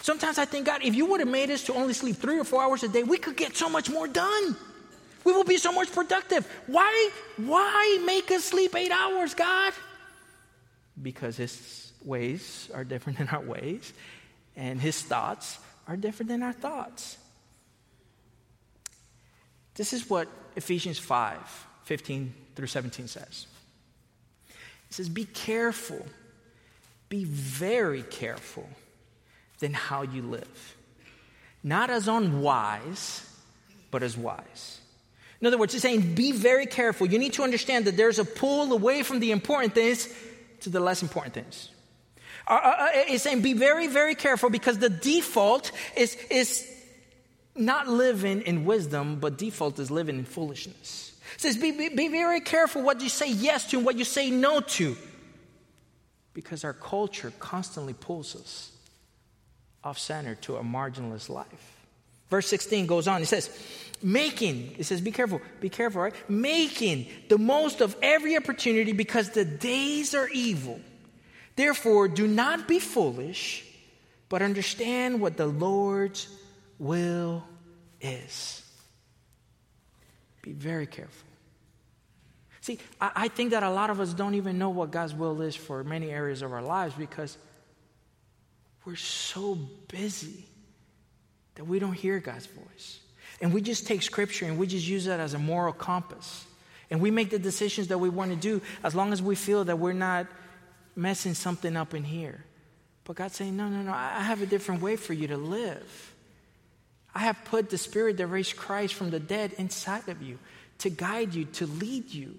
Sometimes 0.00 0.36
I 0.36 0.44
think, 0.44 0.66
God, 0.66 0.82
if 0.84 0.94
you 0.94 1.06
would 1.06 1.20
have 1.20 1.30
made 1.30 1.50
us 1.50 1.64
to 1.64 1.74
only 1.74 1.94
sleep 1.94 2.16
three 2.16 2.38
or 2.38 2.44
four 2.44 2.62
hours 2.62 2.82
a 2.82 2.88
day, 2.88 3.02
we 3.02 3.16
could 3.16 3.36
get 3.36 3.56
so 3.56 3.70
much 3.70 3.88
more 3.88 4.06
done. 4.06 4.56
We 5.24 5.32
will 5.32 5.44
be 5.44 5.56
so 5.56 5.72
much 5.72 5.90
productive. 5.92 6.46
Why, 6.66 7.10
why 7.38 8.02
make 8.04 8.30
us 8.30 8.44
sleep 8.44 8.76
eight 8.76 8.92
hours, 8.92 9.32
God? 9.32 9.72
Because 11.00 11.38
His 11.38 11.83
ways 12.04 12.70
are 12.74 12.84
different 12.84 13.18
than 13.18 13.28
our 13.28 13.40
ways, 13.40 13.92
and 14.56 14.80
his 14.80 15.00
thoughts 15.02 15.58
are 15.86 15.96
different 15.96 16.28
than 16.28 16.42
our 16.42 16.52
thoughts. 16.52 17.18
This 19.74 19.92
is 19.92 20.08
what 20.08 20.28
Ephesians 20.56 20.98
5 20.98 21.38
15 21.84 22.34
through 22.54 22.66
17 22.66 23.08
says. 23.08 23.46
It 24.48 24.94
says, 24.94 25.08
Be 25.08 25.24
careful, 25.24 26.06
be 27.08 27.24
very 27.24 28.02
careful 28.02 28.68
than 29.58 29.72
how 29.72 30.02
you 30.02 30.22
live, 30.22 30.76
not 31.62 31.90
as 31.90 32.08
unwise, 32.08 33.28
but 33.90 34.02
as 34.02 34.16
wise. 34.16 34.80
In 35.40 35.46
other 35.46 35.58
words, 35.58 35.74
it's 35.74 35.82
saying, 35.82 36.14
Be 36.14 36.32
very 36.32 36.66
careful. 36.66 37.06
You 37.06 37.18
need 37.18 37.34
to 37.34 37.42
understand 37.42 37.84
that 37.84 37.96
there's 37.96 38.18
a 38.18 38.24
pull 38.24 38.72
away 38.72 39.02
from 39.02 39.20
the 39.20 39.30
important 39.30 39.74
things 39.74 40.08
to 40.60 40.70
the 40.70 40.80
less 40.80 41.02
important 41.02 41.34
things. 41.34 41.68
Uh, 42.46 42.52
uh, 42.52 42.76
uh, 42.78 42.88
is 43.08 43.22
saying 43.22 43.40
be 43.40 43.54
very, 43.54 43.86
very 43.86 44.14
careful 44.14 44.50
because 44.50 44.78
the 44.78 44.90
default 44.90 45.72
is, 45.96 46.16
is 46.30 46.70
not 47.56 47.88
living 47.88 48.42
in 48.42 48.64
wisdom, 48.64 49.18
but 49.18 49.38
default 49.38 49.78
is 49.78 49.90
living 49.90 50.18
in 50.18 50.24
foolishness. 50.24 51.12
It 51.34 51.40
says 51.40 51.56
be, 51.56 51.70
be, 51.70 51.88
be 51.88 52.08
very 52.08 52.40
careful 52.40 52.82
what 52.82 53.00
you 53.00 53.08
say 53.08 53.30
yes 53.30 53.70
to 53.70 53.78
and 53.78 53.86
what 53.86 53.96
you 53.96 54.04
say 54.04 54.30
no 54.30 54.60
to 54.60 54.96
because 56.34 56.64
our 56.64 56.72
culture 56.72 57.32
constantly 57.38 57.94
pulls 57.94 58.36
us 58.36 58.72
off 59.82 59.98
center 59.98 60.34
to 60.34 60.56
a 60.56 60.62
marginless 60.62 61.28
life. 61.28 61.76
Verse 62.28 62.48
16 62.48 62.86
goes 62.86 63.06
on, 63.06 63.22
it 63.22 63.26
says, 63.26 63.48
making, 64.02 64.74
it 64.78 64.84
says, 64.84 65.00
be 65.00 65.12
careful, 65.12 65.40
be 65.60 65.68
careful, 65.68 66.02
right? 66.02 66.14
Making 66.28 67.06
the 67.28 67.38
most 67.38 67.80
of 67.80 67.96
every 68.02 68.36
opportunity 68.36 68.92
because 68.92 69.30
the 69.30 69.44
days 69.44 70.14
are 70.14 70.28
evil. 70.28 70.80
Therefore, 71.56 72.08
do 72.08 72.26
not 72.26 72.66
be 72.66 72.78
foolish, 72.78 73.64
but 74.28 74.42
understand 74.42 75.20
what 75.20 75.36
the 75.36 75.46
Lord's 75.46 76.28
will 76.78 77.44
is. 78.00 78.62
Be 80.42 80.52
very 80.52 80.86
careful. 80.86 81.28
See, 82.60 82.78
I, 83.00 83.10
I, 83.14 83.28
think 83.28 83.50
that 83.50 83.62
a 83.62 83.70
lot 83.70 83.90
of 83.90 84.00
us 84.00 84.12
don't 84.14 84.34
even 84.34 84.58
know 84.58 84.70
what 84.70 84.90
God's 84.90 85.14
will 85.14 85.42
is 85.42 85.54
for 85.54 85.84
many 85.84 86.10
areas 86.10 86.42
of 86.42 86.52
our 86.52 86.62
lives 86.62 86.94
because 86.94 87.36
we're 88.84 88.96
so 88.96 89.54
busy 89.88 90.46
that 91.54 91.64
we 91.64 91.78
don't 91.78 91.92
hear 91.92 92.18
God's 92.20 92.46
voice. 92.46 93.00
And 93.40 93.52
we 93.52 93.60
just 93.60 93.86
take 93.86 94.02
scripture 94.02 94.46
and 94.46 94.58
we 94.58 94.66
just 94.66 94.86
use 94.86 95.04
that 95.06 95.20
as 95.20 95.34
a 95.34 95.38
moral 95.38 95.72
compass. 95.72 96.46
And 96.90 97.00
we 97.00 97.10
make 97.10 97.30
the 97.30 97.38
decisions 97.38 97.88
that 97.88 97.98
we 97.98 98.08
want 98.08 98.30
to 98.30 98.36
do 98.36 98.62
as 98.82 98.94
long 98.94 99.12
as 99.12 99.22
we 99.22 99.34
feel 99.34 99.64
that 99.64 99.78
we're 99.78 99.92
not 99.92 100.26
messing 100.96 101.34
something 101.34 101.76
up 101.76 101.94
in 101.94 102.04
here. 102.04 102.44
But 103.04 103.16
God's 103.16 103.36
saying, 103.36 103.56
no, 103.56 103.68
no, 103.68 103.82
no, 103.82 103.92
I 103.92 104.20
have 104.20 104.42
a 104.42 104.46
different 104.46 104.80
way 104.80 104.96
for 104.96 105.12
you 105.12 105.28
to 105.28 105.36
live. 105.36 106.14
I 107.14 107.20
have 107.20 107.44
put 107.44 107.70
the 107.70 107.78
Spirit 107.78 108.16
that 108.16 108.26
raised 108.26 108.56
Christ 108.56 108.94
from 108.94 109.10
the 109.10 109.20
dead 109.20 109.52
inside 109.58 110.08
of 110.08 110.22
you 110.22 110.38
to 110.78 110.90
guide 110.90 111.34
you, 111.34 111.44
to 111.44 111.66
lead 111.66 112.12
you, 112.12 112.34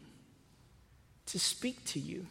to 1.27 1.39
speak 1.39 1.83
to 1.85 1.99
you. 1.99 2.25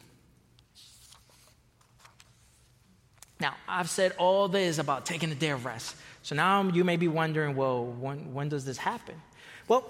Now, 3.41 3.55
I've 3.69 3.91
said 3.91 4.13
all 4.19 4.49
this 4.49 4.79
about 4.79 5.07
taking 5.07 5.31
a 5.31 5.35
day 5.35 5.51
of 5.51 5.65
rest. 5.65 5.97
So 6.23 6.35
now 6.35 6.63
you 6.63 6.85
may 6.85 6.97
be 6.97 7.09
wondering, 7.09 7.57
well, 7.57 7.85
when, 7.85 8.33
when 8.33 8.49
does 8.49 8.65
this 8.65 8.79
happen? 8.79 9.15
Well, 9.69 9.85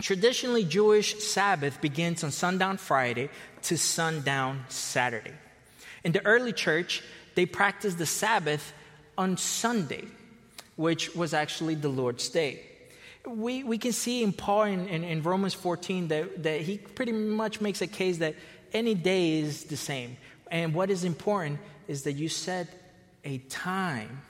traditionally, 0.00 0.64
Jewish 0.64 1.22
Sabbath 1.22 1.80
begins 1.80 2.24
on 2.24 2.30
sundown 2.30 2.76
Friday 2.78 3.30
to 3.62 3.76
sundown 3.76 4.64
Saturday. 4.68 5.32
In 6.04 6.12
the 6.12 6.24
early 6.24 6.52
church, 6.52 7.02
they 7.34 7.46
practiced 7.46 7.98
the 7.98 8.06
Sabbath 8.06 8.72
on 9.16 9.36
Sunday, 9.36 10.04
which 10.76 11.14
was 11.14 11.34
actually 11.34 11.74
the 11.74 11.88
Lord's 11.88 12.28
day. 12.28 12.60
We, 13.26 13.64
we 13.64 13.78
can 13.78 13.92
see 13.92 14.22
in 14.22 14.32
Paul 14.32 14.64
in, 14.64 14.86
in, 14.86 15.02
in 15.02 15.22
Romans 15.22 15.54
14 15.54 16.08
that, 16.08 16.42
that 16.42 16.60
he 16.60 16.76
pretty 16.78 17.12
much 17.12 17.60
makes 17.60 17.80
a 17.80 17.86
case 17.86 18.18
that 18.18 18.34
any 18.72 18.94
day 18.94 19.38
is 19.38 19.64
the 19.64 19.78
same. 19.78 20.18
And 20.50 20.74
what 20.74 20.90
is 20.90 21.04
important 21.04 21.58
is 21.88 22.02
that 22.02 22.12
you 22.12 22.28
set 22.28 22.68
a 23.24 23.38
time 23.38 24.20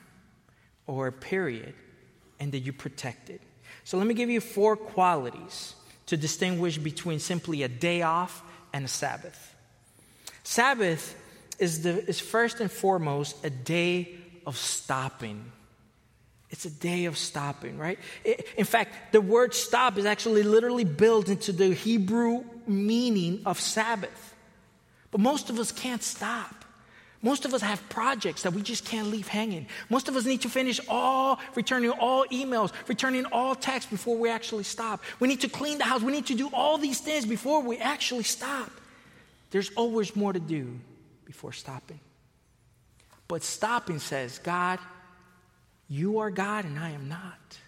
or 0.86 1.08
a 1.08 1.12
period 1.12 1.74
and 2.38 2.52
that 2.52 2.60
you 2.60 2.72
protect 2.72 3.30
it. 3.30 3.40
So 3.82 3.98
let 3.98 4.06
me 4.06 4.14
give 4.14 4.30
you 4.30 4.40
four 4.40 4.76
qualities 4.76 5.74
to 6.06 6.16
distinguish 6.16 6.78
between 6.78 7.18
simply 7.18 7.62
a 7.62 7.68
day 7.68 8.02
off 8.02 8.42
and 8.72 8.84
a 8.84 8.88
Sabbath. 8.88 9.54
Sabbath 10.44 11.16
is, 11.58 11.82
the, 11.82 12.06
is 12.08 12.20
first 12.20 12.60
and 12.60 12.70
foremost 12.70 13.44
a 13.44 13.50
day 13.50 14.14
of 14.46 14.56
stopping. 14.56 15.52
It's 16.50 16.64
a 16.64 16.70
day 16.70 17.06
of 17.06 17.18
stopping, 17.18 17.78
right? 17.78 17.98
It, 18.24 18.46
in 18.56 18.64
fact, 18.64 19.12
the 19.12 19.20
word 19.20 19.54
stop 19.54 19.98
is 19.98 20.06
actually 20.06 20.42
literally 20.44 20.84
built 20.84 21.28
into 21.28 21.52
the 21.52 21.74
Hebrew 21.74 22.44
meaning 22.66 23.42
of 23.44 23.58
Sabbath. 23.58 24.34
But 25.10 25.20
most 25.20 25.50
of 25.50 25.58
us 25.58 25.72
can't 25.72 26.02
stop. 26.02 26.64
Most 27.22 27.46
of 27.46 27.54
us 27.54 27.62
have 27.62 27.88
projects 27.88 28.42
that 28.42 28.52
we 28.52 28.60
just 28.60 28.84
can't 28.84 29.08
leave 29.08 29.26
hanging. 29.26 29.66
Most 29.88 30.08
of 30.08 30.16
us 30.16 30.26
need 30.26 30.42
to 30.42 30.50
finish 30.50 30.78
all, 30.88 31.40
returning 31.54 31.90
all 31.90 32.26
emails, 32.26 32.70
returning 32.86 33.24
all 33.26 33.54
texts 33.54 33.90
before 33.90 34.18
we 34.18 34.28
actually 34.28 34.64
stop. 34.64 35.02
We 35.20 35.28
need 35.28 35.40
to 35.40 35.48
clean 35.48 35.78
the 35.78 35.84
house. 35.84 36.02
We 36.02 36.12
need 36.12 36.26
to 36.26 36.34
do 36.34 36.50
all 36.52 36.76
these 36.76 37.00
things 37.00 37.24
before 37.24 37.62
we 37.62 37.78
actually 37.78 38.24
stop. 38.24 38.70
There's 39.52 39.70
always 39.74 40.14
more 40.14 40.34
to 40.34 40.40
do 40.40 40.78
before 41.24 41.52
stopping. 41.52 42.00
But 43.28 43.42
stopping 43.42 43.98
says, 43.98 44.38
God, 44.38 44.78
you 45.88 46.18
are 46.18 46.30
God 46.30 46.64
and 46.64 46.78
I 46.78 46.90
am 46.90 47.08
not. 47.08 47.58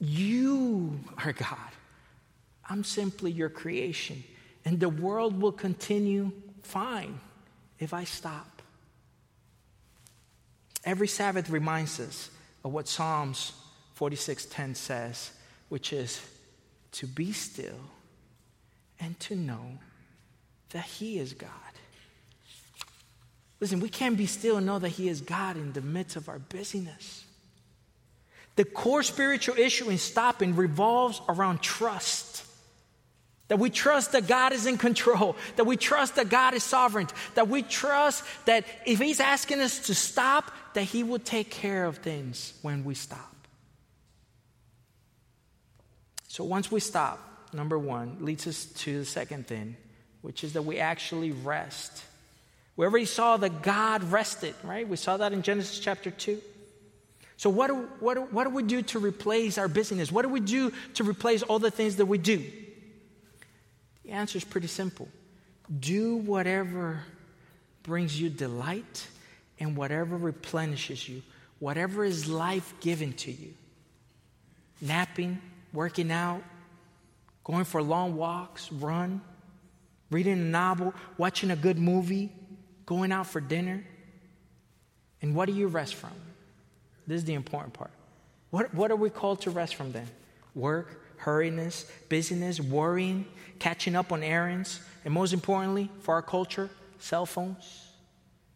You 0.00 1.00
are 1.24 1.32
God. 1.32 1.58
I'm 2.68 2.84
simply 2.84 3.30
your 3.30 3.48
creation. 3.48 4.22
And 4.64 4.78
the 4.78 4.88
world 4.88 5.40
will 5.40 5.52
continue 5.52 6.32
fine 6.62 7.20
if 7.78 7.94
I 7.94 8.04
stop. 8.04 8.62
Every 10.84 11.08
Sabbath 11.08 11.50
reminds 11.50 12.00
us 12.00 12.30
of 12.64 12.72
what 12.72 12.88
Psalms 12.88 13.52
46:10 13.98 14.76
says, 14.76 15.32
which 15.68 15.92
is 15.92 16.20
to 16.92 17.06
be 17.06 17.32
still 17.32 17.80
and 19.00 19.18
to 19.20 19.36
know 19.36 19.78
that 20.70 20.84
he 20.84 21.18
is 21.18 21.34
God. 21.34 21.50
Listen, 23.60 23.80
we 23.80 23.88
can't 23.88 24.16
be 24.16 24.26
still 24.26 24.58
and 24.58 24.66
know 24.66 24.78
that 24.78 24.90
he 24.90 25.08
is 25.08 25.20
God 25.20 25.56
in 25.56 25.72
the 25.72 25.80
midst 25.80 26.16
of 26.16 26.28
our 26.28 26.38
busyness. 26.38 27.24
The 28.56 28.64
core 28.64 29.02
spiritual 29.02 29.56
issue 29.56 29.88
in 29.88 29.98
stopping 29.98 30.56
revolves 30.56 31.20
around 31.28 31.60
trust. 31.60 32.44
That 33.48 33.58
we 33.58 33.70
trust 33.70 34.12
that 34.12 34.26
God 34.26 34.52
is 34.52 34.66
in 34.66 34.78
control, 34.78 35.36
that 35.56 35.64
we 35.64 35.76
trust 35.76 36.16
that 36.16 36.28
God 36.28 36.54
is 36.54 36.62
sovereign, 36.62 37.08
that 37.34 37.48
we 37.48 37.62
trust 37.62 38.22
that 38.44 38.64
if 38.84 38.98
He's 38.98 39.20
asking 39.20 39.60
us 39.60 39.86
to 39.86 39.94
stop, 39.94 40.52
that 40.74 40.82
He 40.82 41.02
will 41.02 41.18
take 41.18 41.50
care 41.50 41.86
of 41.86 41.98
things 41.98 42.52
when 42.62 42.84
we 42.84 42.94
stop. 42.94 43.34
So 46.26 46.44
once 46.44 46.70
we 46.70 46.80
stop, 46.80 47.18
number 47.54 47.78
one, 47.78 48.18
leads 48.20 48.46
us 48.46 48.66
to 48.66 48.98
the 48.98 49.04
second 49.06 49.46
thing, 49.46 49.76
which 50.22 50.44
is 50.44 50.54
that 50.54 50.62
we 50.62 50.78
actually 50.78 51.32
rest. 51.32 52.02
We 52.76 52.86
already 52.86 53.06
saw 53.06 53.36
that 53.38 53.62
God 53.62 54.04
rested, 54.04 54.54
right? 54.62 54.86
We 54.86 54.96
saw 54.96 55.16
that 55.16 55.32
in 55.32 55.42
Genesis 55.42 55.78
chapter 55.78 56.10
2. 56.10 56.40
So, 57.36 57.50
what 57.50 57.68
do, 57.68 57.88
what, 58.00 58.14
do, 58.14 58.20
what 58.22 58.44
do 58.44 58.50
we 58.50 58.64
do 58.64 58.82
to 58.82 58.98
replace 58.98 59.58
our 59.58 59.68
busyness? 59.68 60.10
What 60.10 60.22
do 60.22 60.28
we 60.28 60.40
do 60.40 60.72
to 60.94 61.04
replace 61.04 61.42
all 61.42 61.58
the 61.58 61.70
things 61.70 61.96
that 61.96 62.06
we 62.06 62.18
do? 62.18 62.44
The 64.04 64.10
answer 64.10 64.38
is 64.38 64.44
pretty 64.44 64.66
simple 64.66 65.08
do 65.80 66.16
whatever 66.16 67.02
brings 67.82 68.20
you 68.20 68.28
delight 68.28 69.06
and 69.60 69.76
whatever 69.76 70.16
replenishes 70.16 71.08
you, 71.08 71.22
whatever 71.58 72.04
is 72.04 72.28
life 72.28 72.74
given 72.80 73.12
to 73.14 73.30
you. 73.30 73.54
Napping, 74.80 75.40
working 75.72 76.10
out, 76.10 76.42
going 77.44 77.64
for 77.64 77.82
long 77.82 78.16
walks, 78.16 78.70
run, 78.72 79.20
reading 80.10 80.32
a 80.32 80.36
novel, 80.36 80.94
watching 81.16 81.50
a 81.50 81.56
good 81.56 81.78
movie, 81.78 82.30
going 82.86 83.12
out 83.12 83.26
for 83.26 83.40
dinner. 83.40 83.84
And 85.20 85.34
what 85.34 85.46
do 85.46 85.52
you 85.52 85.66
rest 85.66 85.94
from? 85.94 86.12
This 87.06 87.18
is 87.18 87.24
the 87.24 87.34
important 87.34 87.74
part. 87.74 87.90
What, 88.50 88.72
what 88.74 88.90
are 88.90 88.96
we 88.96 89.10
called 89.10 89.42
to 89.42 89.50
rest 89.50 89.74
from 89.74 89.92
then? 89.92 90.06
Work, 90.54 91.18
hurriness, 91.18 91.90
busyness, 92.08 92.60
worrying, 92.60 93.26
catching 93.58 93.94
up 93.96 94.12
on 94.12 94.22
errands, 94.22 94.80
and 95.04 95.12
most 95.12 95.32
importantly, 95.32 95.90
for 96.00 96.14
our 96.14 96.22
culture, 96.22 96.70
cell 96.98 97.26
phones, 97.26 97.88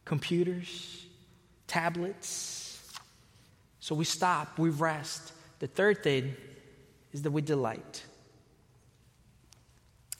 computers, 0.04 1.06
tablets. 1.66 2.80
So 3.80 3.94
we 3.94 4.04
stop, 4.04 4.58
we 4.58 4.70
rest. 4.70 5.32
The 5.58 5.66
third 5.66 6.02
thing 6.02 6.34
is 7.12 7.22
that 7.22 7.30
we 7.30 7.42
delight. 7.42 8.04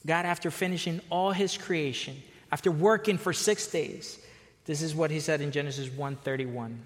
God, 0.07 0.27
after 0.27 0.51
finishing 0.51 1.01
all 1.11 1.31
his 1.31 1.57
creation, 1.57 2.21
after 2.51 2.71
working 2.71 3.19
for 3.19 3.33
six 3.33 3.67
days, 3.69 4.19
this 4.65 4.83
is 4.83 4.95
what 4.95 5.11
he 5.11 5.21
said 5.21 5.41
in 5.41 5.53
Genesis 5.53 5.89
1:31 5.89 6.79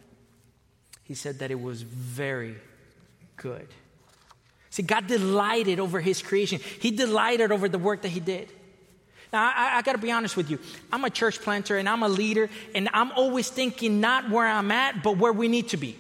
he 1.07 1.15
said 1.15 1.39
that 1.39 1.53
it 1.53 1.61
was 1.61 1.83
very 1.83 2.57
good. 3.37 3.69
See, 4.71 4.83
God 4.83 5.07
delighted 5.07 5.79
over 5.79 6.01
his 6.01 6.21
creation, 6.21 6.61
he 6.81 6.91
delighted 6.91 7.53
over 7.53 7.69
the 7.69 7.79
work 7.79 8.03
that 8.03 8.09
he 8.09 8.21
did. 8.21 8.49
Now, 9.33 9.53
I, 9.55 9.79
I 9.79 9.83
got 9.83 9.93
to 9.93 9.99
be 9.99 10.11
honest 10.11 10.37
with 10.37 10.51
you. 10.51 10.59
I'm 10.93 11.05
a 11.05 11.11
church 11.11 11.41
planter 11.41 11.79
and 11.79 11.89
I'm 11.89 12.03
a 12.03 12.09
leader, 12.09 12.51
and 12.75 12.89
I'm 12.93 13.13
always 13.13 13.49
thinking 13.49 14.01
not 14.01 14.31
where 14.31 14.47
I'm 14.47 14.71
at, 14.71 15.03
but 15.03 15.17
where 15.17 15.33
we 15.33 15.49
need 15.49 15.69
to 15.69 15.77
be. 15.77 15.97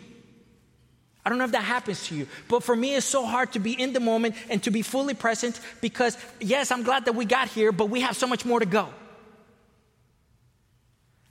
I 1.26 1.28
don't 1.28 1.38
know 1.38 1.44
if 1.44 1.52
that 1.52 1.64
happens 1.64 2.06
to 2.06 2.14
you, 2.14 2.28
but 2.48 2.62
for 2.62 2.76
me, 2.76 2.94
it's 2.94 3.04
so 3.04 3.26
hard 3.26 3.54
to 3.54 3.58
be 3.58 3.72
in 3.72 3.92
the 3.92 3.98
moment 3.98 4.36
and 4.48 4.62
to 4.62 4.70
be 4.70 4.82
fully 4.82 5.12
present 5.12 5.58
because, 5.80 6.16
yes, 6.38 6.70
I'm 6.70 6.84
glad 6.84 7.06
that 7.06 7.16
we 7.16 7.24
got 7.24 7.48
here, 7.48 7.72
but 7.72 7.90
we 7.90 8.02
have 8.02 8.16
so 8.16 8.28
much 8.28 8.44
more 8.44 8.60
to 8.60 8.66
go. 8.66 8.88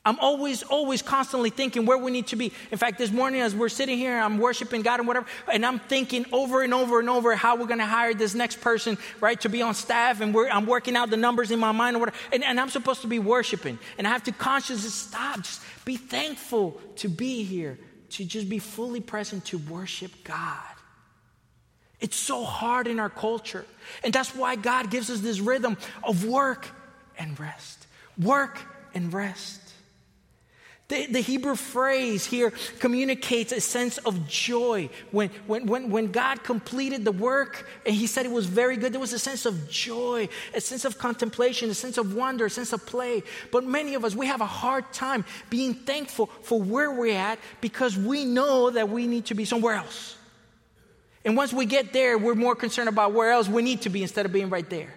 I'm 0.03 0.19
always, 0.19 0.63
always 0.63 1.01
constantly 1.01 1.49
thinking 1.49 1.85
where 1.85 1.97
we 1.97 2.11
need 2.11 2.27
to 2.27 2.35
be. 2.35 2.51
In 2.71 2.77
fact, 2.77 2.97
this 2.97 3.09
morning 3.09 3.39
as 3.39 3.55
we're 3.55 3.69
sitting 3.69 3.97
here, 3.97 4.19
I'm 4.19 4.37
worshiping 4.37 4.81
God 4.81 4.99
and 4.99 5.07
whatever, 5.07 5.27
and 5.49 5.65
I'm 5.65 5.79
thinking 5.79 6.25
over 6.33 6.61
and 6.61 6.73
over 6.73 6.99
and 6.99 7.09
over 7.09 7.33
how 7.33 7.55
we're 7.55 7.65
going 7.65 7.79
to 7.79 7.85
hire 7.85 8.13
this 8.13 8.35
next 8.35 8.59
person, 8.59 8.97
right, 9.21 9.39
to 9.41 9.49
be 9.49 9.61
on 9.61 9.75
staff, 9.75 10.19
and 10.19 10.35
I'm 10.35 10.65
working 10.65 10.97
out 10.97 11.09
the 11.09 11.15
numbers 11.15 11.51
in 11.51 11.59
my 11.59 11.71
mind 11.71 11.95
or 11.95 11.99
whatever, 11.99 12.17
and, 12.33 12.43
and 12.43 12.59
I'm 12.59 12.69
supposed 12.69 12.99
to 13.03 13.07
be 13.07 13.19
worshiping. 13.19 13.79
And 13.97 14.05
I 14.05 14.09
have 14.09 14.25
to 14.25 14.33
consciously 14.33 14.89
stop, 14.89 15.37
just 15.37 15.61
be 15.85 15.95
thankful 15.95 16.81
to 16.97 17.07
be 17.07 17.43
here, 17.43 17.79
to 18.11 18.25
just 18.25 18.49
be 18.49 18.59
fully 18.59 19.01
present 19.01 19.45
to 19.45 19.57
worship 19.57 20.11
God. 20.23 20.59
It's 21.99 22.15
so 22.15 22.43
hard 22.43 22.87
in 22.87 22.99
our 22.99 23.09
culture. 23.09 23.65
And 24.03 24.13
that's 24.13 24.35
why 24.35 24.55
God 24.55 24.91
gives 24.91 25.09
us 25.09 25.21
this 25.21 25.39
rhythm 25.39 25.77
of 26.03 26.25
work 26.25 26.67
and 27.17 27.39
rest. 27.39 27.87
Work 28.21 28.59
and 28.93 29.13
rest. 29.13 29.64
The, 30.87 31.07
the, 31.07 31.19
Hebrew 31.19 31.55
phrase 31.55 32.27
here 32.27 32.53
communicates 32.77 33.51
a 33.51 33.59
sense 33.59 33.97
of 33.97 34.27
joy. 34.27 34.89
When, 35.09 35.29
when, 35.47 35.65
when, 35.65 35.89
when 35.89 36.11
God 36.11 36.43
completed 36.43 37.03
the 37.03 37.11
work 37.11 37.67
and 37.87 37.95
He 37.95 38.05
said 38.05 38.27
it 38.27 38.31
was 38.31 38.45
very 38.45 38.77
good, 38.77 38.93
there 38.93 38.99
was 38.99 39.11
a 39.11 39.17
sense 39.17 39.47
of 39.47 39.67
joy, 39.67 40.29
a 40.53 40.61
sense 40.61 40.85
of 40.85 40.99
contemplation, 40.99 41.71
a 41.71 41.73
sense 41.73 41.97
of 41.97 42.13
wonder, 42.13 42.45
a 42.45 42.49
sense 42.51 42.71
of 42.71 42.85
play. 42.85 43.23
But 43.51 43.63
many 43.63 43.95
of 43.95 44.05
us, 44.05 44.13
we 44.15 44.27
have 44.27 44.41
a 44.41 44.45
hard 44.45 44.93
time 44.93 45.25
being 45.49 45.73
thankful 45.73 46.27
for 46.43 46.61
where 46.61 46.91
we're 46.91 47.15
at 47.15 47.39
because 47.61 47.97
we 47.97 48.23
know 48.23 48.69
that 48.69 48.87
we 48.87 49.07
need 49.07 49.25
to 49.25 49.33
be 49.33 49.45
somewhere 49.45 49.73
else. 49.73 50.15
And 51.23 51.35
once 51.35 51.51
we 51.51 51.65
get 51.65 51.93
there, 51.93 52.19
we're 52.19 52.35
more 52.35 52.55
concerned 52.55 52.89
about 52.89 53.11
where 53.11 53.31
else 53.31 53.47
we 53.47 53.63
need 53.63 53.81
to 53.81 53.89
be 53.89 54.03
instead 54.03 54.27
of 54.27 54.31
being 54.31 54.51
right 54.51 54.69
there. 54.69 54.93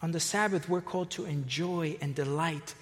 On 0.00 0.12
the 0.12 0.20
Sabbath, 0.20 0.68
we're 0.68 0.80
called 0.80 1.10
to 1.12 1.24
enjoy 1.24 1.96
and 2.00 2.14
delight 2.14 2.76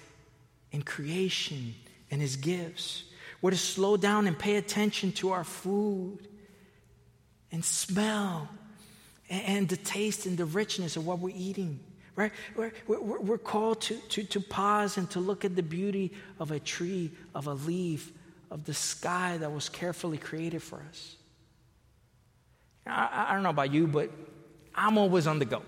in 0.75 0.83
creation 0.83 1.73
and 2.11 2.21
his 2.21 2.35
gifts. 2.35 3.05
We're 3.41 3.51
to 3.51 3.57
slow 3.57 3.95
down 3.97 4.27
and 4.27 4.37
pay 4.37 4.57
attention 4.57 5.13
to 5.13 5.31
our 5.31 5.45
food 5.45 6.19
and 7.51 7.63
smell 7.63 8.49
and 9.29 9.67
the 9.69 9.77
taste 9.77 10.25
and 10.25 10.37
the 10.37 10.45
richness 10.45 10.97
of 10.97 11.07
what 11.07 11.19
we're 11.19 11.35
eating. 11.35 11.79
Right? 12.15 12.31
We're, 12.55 12.71
we're, 12.87 13.19
we're 13.19 13.37
called 13.37 13.81
to, 13.81 13.95
to, 13.95 14.23
to 14.23 14.39
pause 14.41 14.97
and 14.97 15.09
to 15.11 15.19
look 15.19 15.43
at 15.45 15.55
the 15.55 15.63
beauty 15.63 16.11
of 16.39 16.51
a 16.51 16.59
tree, 16.59 17.11
of 17.33 17.47
a 17.47 17.53
leaf, 17.53 18.11
of 18.51 18.65
the 18.65 18.73
sky 18.73 19.37
that 19.37 19.51
was 19.51 19.69
carefully 19.69 20.17
created 20.17 20.61
for 20.61 20.81
us. 20.89 21.15
I, 22.85 23.27
I 23.29 23.33
don't 23.33 23.43
know 23.43 23.49
about 23.49 23.73
you, 23.73 23.87
but 23.87 24.11
I'm 24.73 24.97
always 24.97 25.27
on 25.27 25.39
the 25.39 25.45
go. 25.45 25.61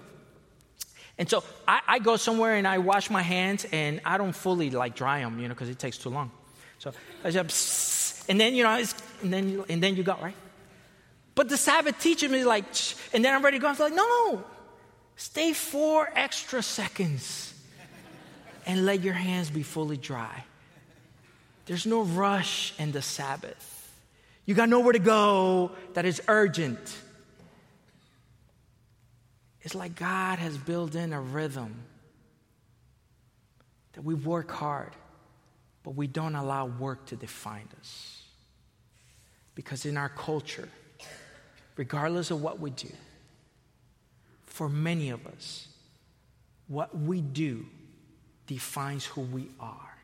And 1.17 1.29
so 1.29 1.43
I, 1.67 1.81
I, 1.87 1.99
go 1.99 2.15
somewhere 2.15 2.55
and 2.55 2.67
I 2.67 2.77
wash 2.77 3.09
my 3.09 3.23
hands 3.23 3.65
and 3.71 4.01
I 4.05 4.17
don't 4.17 4.33
fully 4.33 4.69
like 4.69 4.95
dry 4.95 5.21
them, 5.21 5.39
you 5.39 5.47
know, 5.47 5.53
because 5.53 5.69
it 5.69 5.79
takes 5.79 5.97
too 5.97 6.09
long. 6.09 6.31
So 6.79 6.91
I 7.23 7.31
just, 7.31 8.29
and 8.29 8.39
then, 8.39 8.53
you 8.53 8.63
know, 8.63 8.83
and 9.23 9.33
then, 9.33 9.49
you, 9.49 9.65
and 9.67 9.81
then 9.81 9.95
you 9.95 10.03
go, 10.03 10.15
right? 10.21 10.35
But 11.33 11.49
the 11.49 11.57
Sabbath 11.57 11.99
teaches 11.99 12.31
me 12.31 12.43
like, 12.43 12.65
and 13.13 13.25
then 13.25 13.33
I'm 13.33 13.43
ready 13.43 13.57
to 13.57 13.61
go. 13.61 13.67
I'm 13.67 13.77
like, 13.77 13.93
no, 13.93 14.43
stay 15.15 15.53
four 15.53 16.09
extra 16.13 16.61
seconds 16.61 17.53
and 18.65 18.85
let 18.85 19.01
your 19.01 19.13
hands 19.13 19.49
be 19.49 19.63
fully 19.63 19.97
dry. 19.97 20.43
There's 21.65 21.85
no 21.85 22.03
rush 22.03 22.73
in 22.77 22.91
the 22.91 23.01
Sabbath. 23.01 23.73
You 24.45 24.55
got 24.55 24.69
nowhere 24.69 24.93
to 24.93 24.99
go 24.99 25.71
that 25.93 26.05
is 26.05 26.21
urgent. 26.27 26.79
It's 29.61 29.75
like 29.75 29.95
God 29.95 30.39
has 30.39 30.57
built 30.57 30.95
in 30.95 31.13
a 31.13 31.21
rhythm 31.21 31.75
that 33.93 34.03
we 34.03 34.13
work 34.13 34.51
hard, 34.51 34.95
but 35.83 35.95
we 35.95 36.07
don't 36.07 36.35
allow 36.35 36.67
work 36.67 37.05
to 37.07 37.15
define 37.15 37.67
us. 37.79 38.23
Because 39.55 39.85
in 39.85 39.97
our 39.97 40.09
culture, 40.09 40.69
regardless 41.75 42.29
of 42.31 42.41
what 42.41 42.59
we 42.59 42.69
do, 42.69 42.91
for 44.45 44.69
many 44.69 45.09
of 45.09 45.25
us, 45.27 45.67
what 46.67 46.97
we 46.97 47.21
do 47.21 47.65
defines 48.45 49.05
who 49.05 49.21
we 49.21 49.49
are. 49.59 49.97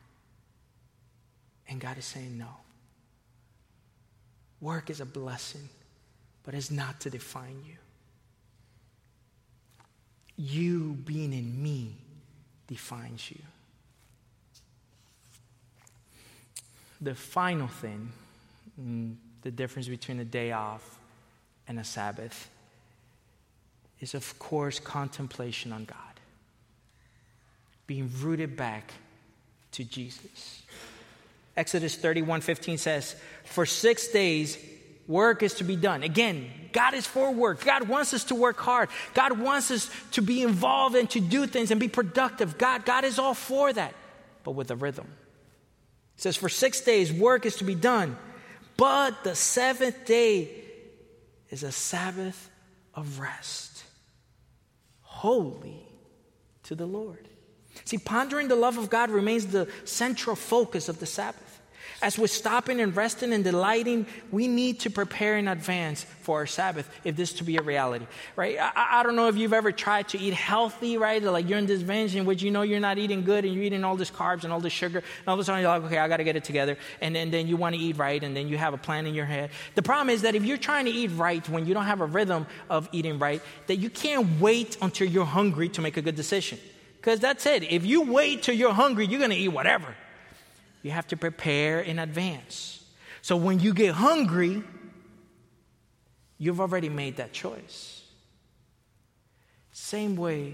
And 1.68 1.80
God 1.80 1.98
is 1.98 2.06
saying, 2.06 2.38
no. 2.38 2.50
Work 4.62 4.90
is 4.90 5.02
a 5.02 5.06
blessing, 5.06 5.70
but 6.44 6.54
it's 6.54 6.72
not 6.72 7.00
to 7.02 7.10
define 7.10 7.62
you. 7.66 7.76
You 10.38 10.94
being 11.06 11.34
in 11.34 11.62
me 11.62 11.96
defines 12.68 13.30
you. 13.30 13.40
The 17.02 17.16
final 17.16 17.68
thing, 17.68 18.12
mm, 18.82 19.16
the 19.42 19.52
difference 19.52 19.88
between 19.88 20.20
a 20.20 20.26
day 20.26 20.52
off 20.52 21.00
and 21.68 21.80
a 21.80 21.84
Sabbath, 21.84 22.50
is 24.00 24.14
of 24.14 24.38
course 24.40 24.80
contemplation 24.80 25.72
on 25.72 25.86
God, 25.86 25.98
being 27.88 28.10
rooted 28.22 28.56
back 28.56 28.94
to 29.74 29.84
Jesus. 29.84 30.64
Exodus 31.56 31.96
31 31.96 32.42
15 32.42 32.78
says, 32.78 33.16
For 33.46 33.66
six 33.66 34.08
days 34.08 34.58
work 35.08 35.44
is 35.44 35.54
to 35.56 35.64
be 35.64 35.76
done. 35.76 36.04
Again, 36.04 36.50
God 36.74 36.94
is 36.94 37.06
for 37.06 37.32
work. 37.32 37.64
God 37.64 37.88
wants 37.88 38.14
us 38.14 38.26
to 38.26 38.36
work 38.36 38.60
hard. 38.60 38.90
God 39.14 39.40
wants 39.40 39.72
us 39.72 39.90
to 40.12 40.22
be 40.22 40.42
involved 40.42 40.96
and 40.96 41.10
to 41.12 41.20
do 41.20 41.48
things 41.48 41.72
and 41.72 41.80
be 41.80 41.88
productive. 41.88 42.58
God, 42.58 42.86
God 42.86 43.04
is 43.06 43.20
all 43.20 43.34
for 43.34 43.72
that, 43.72 43.94
but 44.44 44.52
with 44.52 44.70
a 44.72 44.76
rhythm. 44.76 45.08
It 46.18 46.22
says, 46.22 46.36
For 46.36 46.50
six 46.50 46.82
days 46.82 47.14
work 47.14 47.46
is 47.46 47.58
to 47.58 47.64
be 47.64 47.76
done, 47.76 48.18
but 48.76 49.24
the 49.24 49.36
seventh 49.36 50.06
day 50.06 50.50
is 51.50 51.64
a 51.64 51.72
Sabbath 51.72 52.50
of 52.96 53.20
rest, 53.20 53.84
holy 55.02 55.88
to 56.64 56.76
the 56.76 56.86
Lord. 56.86 57.28
See, 57.86 57.98
pondering 57.98 58.48
the 58.48 58.56
love 58.56 58.78
of 58.78 58.90
God 58.90 59.10
remains 59.10 59.48
the 59.48 59.68
central 59.86 60.36
focus 60.36 60.90
of 60.90 61.00
the 61.00 61.06
Sabbath. 61.06 61.53
As 62.04 62.20
we're 62.20 62.28
stopping 62.28 62.82
and 62.82 62.94
resting 62.94 63.32
and 63.32 63.46
delighting, 63.46 64.06
we 64.30 64.50
need 64.50 64.82
to 64.82 64.90
prepare 64.90 65.38
in 65.38 65.48
advance 65.48 66.04
for 66.20 66.40
our 66.40 66.46
Sabbath 66.46 66.90
if 67.06 67.16
this 67.16 67.32
to 67.36 67.46
be 67.46 67.56
a 67.56 67.62
reality, 67.62 68.06
right? 68.36 68.58
I, 68.60 69.00
I 69.00 69.04
don't 69.04 69.16
know 69.16 69.30
if 69.30 69.38
you've 69.38 69.54
ever 69.54 69.72
tried 69.72 70.10
to 70.10 70.20
eat 70.20 70.34
healthy, 70.34 70.98
right? 70.98 71.24
Like 71.24 71.48
you're 71.48 71.60
in 71.60 71.66
this 71.66 71.82
binge 71.82 72.14
in 72.14 72.26
which 72.26 72.44
you 72.44 72.52
know 72.52 72.62
you're 72.62 72.82
not 72.82 72.98
eating 72.98 73.24
good 73.24 73.46
and 73.46 73.54
you're 73.54 73.64
eating 73.64 73.86
all 73.86 73.96
this 73.96 74.12
carbs 74.12 74.44
and 74.44 74.52
all 74.52 74.60
this 74.60 74.74
sugar. 74.74 74.98
And 75.00 75.28
all 75.30 75.36
of 75.36 75.40
a 75.40 75.46
sudden 75.46 75.62
you're 75.62 75.70
like, 75.70 75.84
okay, 75.84 75.98
I 75.98 76.10
got 76.10 76.18
to 76.18 76.26
get 76.26 76.36
it 76.36 76.44
together. 76.44 76.78
And 77.00 77.16
then, 77.16 77.32
then 77.32 77.48
you 77.48 77.56
want 77.56 77.74
to 77.74 77.80
eat 77.80 77.96
right 77.96 78.22
and 78.22 78.36
then 78.36 78.50
you 78.50 78.58
have 78.58 78.74
a 78.74 78.78
plan 78.78 79.08
in 79.08 79.16
your 79.16 79.26
head. 79.26 79.52
The 79.76 79.82
problem 79.82 80.10
is 80.10 80.24
that 80.24 80.36
if 80.36 80.44
you're 80.44 80.58
trying 80.58 80.84
to 80.84 80.92
eat 80.92 81.12
right 81.12 81.48
when 81.48 81.66
you 81.66 81.74
don't 81.74 81.86
have 81.86 82.02
a 82.02 82.06
rhythm 82.06 82.48
of 82.70 82.90
eating 82.92 83.18
right, 83.18 83.42
that 83.68 83.78
you 83.78 83.90
can't 83.90 84.42
wait 84.42 84.76
until 84.82 85.08
you're 85.08 85.24
hungry 85.24 85.70
to 85.70 85.82
make 85.82 85.96
a 85.96 86.02
good 86.02 86.16
decision. 86.16 86.60
Because 86.98 87.22
that's 87.22 87.46
it. 87.46 87.64
If 87.64 87.86
you 87.86 88.02
wait 88.02 88.44
till 88.44 88.56
you're 88.56 88.74
hungry, 88.74 89.06
you're 89.08 89.20
going 89.20 89.32
to 89.32 89.38
eat 89.38 89.48
whatever. 89.48 89.96
You 90.84 90.92
have 90.92 91.08
to 91.08 91.18
prepare 91.18 91.80
in 91.80 91.98
advance. 91.98 92.84
So 93.22 93.38
when 93.38 93.60
you 93.60 93.74
get 93.74 93.96
hungry, 93.96 94.64
you've 96.38 96.60
already 96.60 96.90
made 96.90 97.18
that 97.18 97.34
choice. 97.34 98.04
Same 99.72 100.16
way 100.16 100.54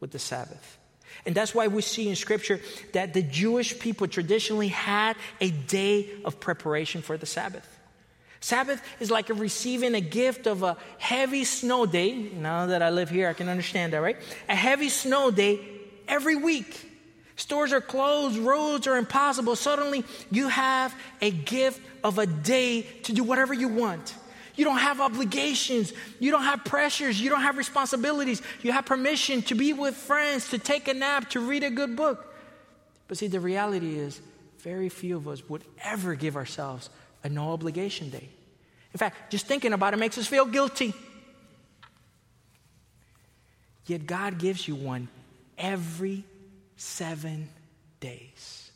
with 0.00 0.10
the 0.10 0.18
Sabbath. 0.18 0.78
And 1.26 1.34
that's 1.34 1.54
why 1.54 1.68
we 1.68 1.82
see 1.82 2.08
in 2.08 2.16
Scripture 2.16 2.60
that 2.92 3.12
the 3.12 3.22
Jewish 3.22 3.78
people 3.78 4.08
traditionally 4.08 4.68
had 4.68 5.16
a 5.40 5.50
day 5.50 6.08
of 6.24 6.40
preparation 6.40 7.02
for 7.02 7.16
the 7.18 7.26
Sabbath. 7.26 7.66
Sabbath 8.40 8.80
is 9.00 9.10
like 9.10 9.28
receiving 9.28 9.94
a 9.94 10.00
gift 10.00 10.46
of 10.46 10.62
a 10.62 10.76
heavy 10.98 11.44
snow 11.44 11.86
day. 11.86 12.14
Now 12.14 12.66
that 12.66 12.82
I 12.82 12.90
live 12.90 13.10
here, 13.10 13.28
I 13.28 13.32
can 13.32 13.48
understand 13.48 13.92
that, 13.92 13.98
right? 13.98 14.16
A 14.48 14.54
heavy 14.54 14.88
snow 14.88 15.30
day 15.30 15.60
every 16.06 16.36
week. 16.36 16.87
Stores 17.38 17.72
are 17.72 17.80
closed, 17.80 18.36
roads 18.36 18.88
are 18.88 18.96
impossible. 18.96 19.54
Suddenly, 19.54 20.04
you 20.28 20.48
have 20.48 20.92
a 21.20 21.30
gift 21.30 21.80
of 22.02 22.18
a 22.18 22.26
day 22.26 22.82
to 23.04 23.12
do 23.12 23.22
whatever 23.22 23.54
you 23.54 23.68
want. 23.68 24.12
You 24.56 24.64
don't 24.64 24.78
have 24.78 25.00
obligations. 25.00 25.92
You 26.18 26.32
don't 26.32 26.42
have 26.42 26.64
pressures. 26.64 27.20
You 27.20 27.30
don't 27.30 27.42
have 27.42 27.56
responsibilities. 27.56 28.42
You 28.60 28.72
have 28.72 28.86
permission 28.86 29.42
to 29.42 29.54
be 29.54 29.72
with 29.72 29.94
friends, 29.94 30.50
to 30.50 30.58
take 30.58 30.88
a 30.88 30.94
nap, 30.94 31.30
to 31.30 31.40
read 31.40 31.62
a 31.62 31.70
good 31.70 31.94
book. 31.94 32.34
But 33.06 33.18
see, 33.18 33.28
the 33.28 33.38
reality 33.38 33.96
is, 33.96 34.20
very 34.58 34.88
few 34.88 35.16
of 35.16 35.28
us 35.28 35.48
would 35.48 35.62
ever 35.84 36.16
give 36.16 36.34
ourselves 36.34 36.90
a 37.22 37.28
no 37.28 37.52
obligation 37.52 38.10
day. 38.10 38.28
In 38.92 38.98
fact, 38.98 39.30
just 39.30 39.46
thinking 39.46 39.72
about 39.72 39.94
it 39.94 39.98
makes 39.98 40.18
us 40.18 40.26
feel 40.26 40.44
guilty. 40.44 40.92
Yet 43.86 44.08
God 44.08 44.38
gives 44.38 44.66
you 44.66 44.74
one 44.74 45.06
every 45.56 46.24
seven 46.78 47.50
days. 48.00 48.70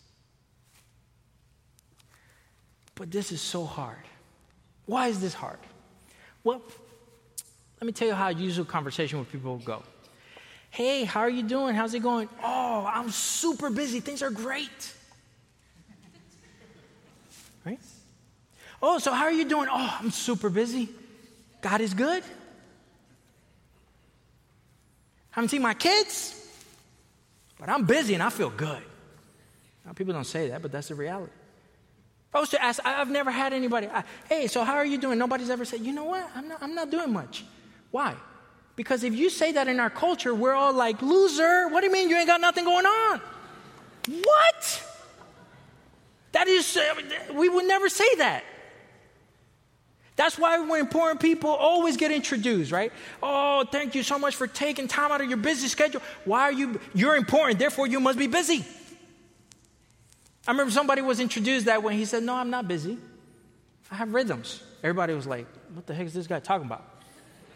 But 2.95 3.11
this 3.11 3.33
is 3.33 3.41
so 3.41 3.65
hard. 3.65 4.05
Why 4.85 5.09
is 5.09 5.21
this 5.21 5.33
hard? 5.33 5.59
Well, 6.45 6.61
let 7.81 7.87
me 7.87 7.93
tell 7.93 8.09
you 8.09 8.15
how 8.15 8.29
a 8.29 8.33
usual 8.33 8.65
conversation 8.65 9.19
with 9.19 9.33
people 9.33 9.53
will 9.53 9.65
go. 9.65 9.83
Hey, 10.71 11.05
how 11.05 11.21
are 11.21 11.31
you 11.31 11.43
doing? 11.43 11.75
How's 11.75 11.95
it 11.95 12.01
going? 12.01 12.29
Oh, 12.43 12.88
I'm 12.93 13.11
super 13.11 13.71
busy. 13.71 14.01
Things 14.01 14.23
are 14.23 14.31
great. 14.31 14.69
Right? 17.65 17.79
Oh, 18.83 18.99
so 18.99 19.12
how 19.12 19.25
are 19.25 19.33
you 19.33 19.45
doing? 19.45 19.69
Oh, 19.71 19.99
I'm 20.01 20.11
super 20.11 20.51
busy. 20.51 20.88
God 21.61 21.81
is 21.81 21.95
good. 21.95 22.25
Haven't 25.31 25.51
seen 25.51 25.62
my 25.62 25.75
kids. 25.75 26.41
But 27.62 27.70
I'm 27.70 27.85
busy 27.85 28.14
and 28.14 28.22
I 28.25 28.29
feel 28.29 28.51
good. 28.51 28.83
Now, 29.87 29.92
people 29.92 30.12
don't 30.12 30.27
say 30.27 30.48
that, 30.48 30.62
but 30.62 30.72
that's 30.72 30.88
the 30.88 30.96
reality. 30.96 31.31
I 32.35 32.40
was 32.40 32.48
to 32.48 32.61
ask, 32.61 32.85
I've 32.85 33.09
never 33.09 33.31
had 33.31 33.53
anybody, 33.53 33.87
I, 33.87 34.03
hey, 34.29 34.48
so 34.48 34.64
how 34.64 34.75
are 34.75 34.85
you 34.85 34.98
doing? 34.98 35.16
Nobody's 35.16 35.48
ever 35.48 35.64
said, 35.64 35.79
you 35.79 35.92
know 35.92 36.03
what? 36.03 36.29
I'm 36.35 36.48
not, 36.48 36.59
I'm 36.61 36.75
not 36.75 36.90
doing 36.90 37.12
much. 37.12 37.44
Why? 37.92 38.16
Because 38.75 39.05
if 39.05 39.14
you 39.14 39.31
say 39.31 39.53
that 39.53 39.68
in 39.68 39.79
our 39.79 39.90
culture, 39.90 40.35
we're 40.35 40.55
all 40.55 40.72
like, 40.72 41.03
loser, 41.03 41.68
what 41.68 41.83
do 41.83 41.87
you 41.87 41.92
mean 41.92 42.11
you 42.11 42.16
ain't 42.16 42.27
got 42.27 42.40
nothing 42.40 42.64
going 42.64 42.85
on? 42.85 43.20
What? 44.09 44.88
That 46.33 46.48
is, 46.48 46.77
uh, 46.77 46.83
we 47.33 47.48
would 47.48 47.66
never 47.66 47.88
say 47.88 48.16
that. 48.16 48.42
That's 50.16 50.38
why 50.38 50.59
when 50.61 50.81
important 50.81 51.20
people 51.20 51.51
always 51.51 51.96
get 51.96 52.12
introduced, 52.12 52.70
right? 52.70 52.92
Oh, 53.22 53.64
thank 53.70 53.94
you 53.94 54.03
so 54.03 54.18
much 54.18 54.37
for 54.37 54.46
taking 54.46 54.87
time 54.87 55.11
out 55.11 55.20
of 55.20 55.29
your 55.29 55.38
busy 55.38 55.68
schedule. 55.68 56.03
Why 56.25 56.42
are 56.42 56.53
you, 56.53 56.81
you're 56.94 57.16
important, 57.16 57.59
therefore 57.59 57.87
you 57.87 57.98
must 57.98 58.18
be 58.18 58.27
busy. 58.27 58.64
I 60.46 60.51
remember 60.51 60.72
somebody 60.72 61.03
was 61.03 61.20
introduced 61.20 61.66
that 61.66 61.83
way. 61.83 61.96
He 61.96 62.05
said, 62.05 62.25
No, 62.25 62.35
I'm 62.35 62.51
not 62.51 62.68
busy. 62.68 62.98
I 63.90 63.94
have 63.94 64.12
rhythms. 64.12 64.62
Everybody 64.83 65.14
was 65.14 65.27
like, 65.27 65.46
What 65.72 65.87
the 65.87 65.94
heck 65.94 66.07
is 66.07 66.14
this 66.14 66.27
guy 66.27 66.40
talking 66.40 66.66
about? 66.66 66.85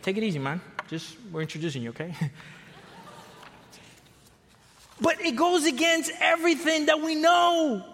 Take 0.03 0.17
it 0.17 0.23
easy, 0.23 0.39
man. 0.39 0.61
Just, 0.89 1.17
we're 1.33 1.43
introducing 1.43 1.83
you, 1.83 1.91
okay? 1.91 2.15
but 5.01 5.21
it 5.21 5.35
goes 5.35 5.67
against 5.67 6.13
everything 6.21 6.87
that 6.87 7.01
we 7.01 7.17
know. 7.17 7.85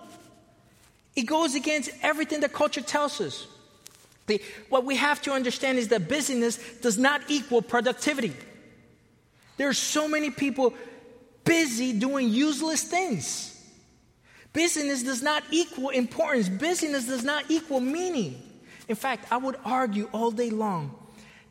It 1.16 1.22
goes 1.22 1.55
against 1.55 1.90
everything 2.03 2.40
that 2.40 2.53
culture 2.53 2.83
tells 2.83 3.20
us. 3.20 3.46
What 4.68 4.85
we 4.85 4.97
have 4.97 5.21
to 5.23 5.33
understand 5.33 5.79
is 5.79 5.88
that 5.88 6.09
busyness 6.09 6.59
does 6.81 6.99
not 6.99 7.23
equal 7.29 7.62
productivity. 7.62 8.35
There 9.57 9.68
are 9.68 9.75
so 9.75 10.09
many 10.09 10.31
people 10.31 10.75
busy 11.45 11.92
doing 11.92 12.29
useless 12.29 12.83
things. 12.83 13.49
Busyness 14.53 15.03
does 15.03 15.23
not 15.23 15.42
equal 15.51 15.88
importance, 15.90 16.49
busyness 16.49 17.07
does 17.07 17.25
not 17.25 17.51
equal 17.51 17.81
meaning. 17.81 18.40
In 18.88 18.97
fact, 18.97 19.27
I 19.31 19.38
would 19.38 19.57
argue 19.64 20.09
all 20.12 20.31
day 20.31 20.51
long 20.51 20.95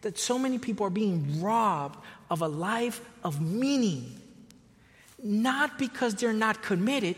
that 0.01 0.17
so 0.19 0.37
many 0.37 0.57
people 0.57 0.85
are 0.85 0.91
being 0.91 1.41
robbed 1.41 1.97
of 2.29 2.41
a 2.41 2.47
life 2.47 3.01
of 3.23 3.41
meaning, 3.41 4.19
not 5.21 5.79
because 5.79 6.15
they're 6.15 6.33
not 6.33 6.61
committed, 6.61 7.15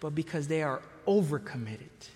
but 0.00 0.14
because 0.14 0.48
they 0.48 0.62
are 0.62 0.82
overcommitted. 1.06 2.08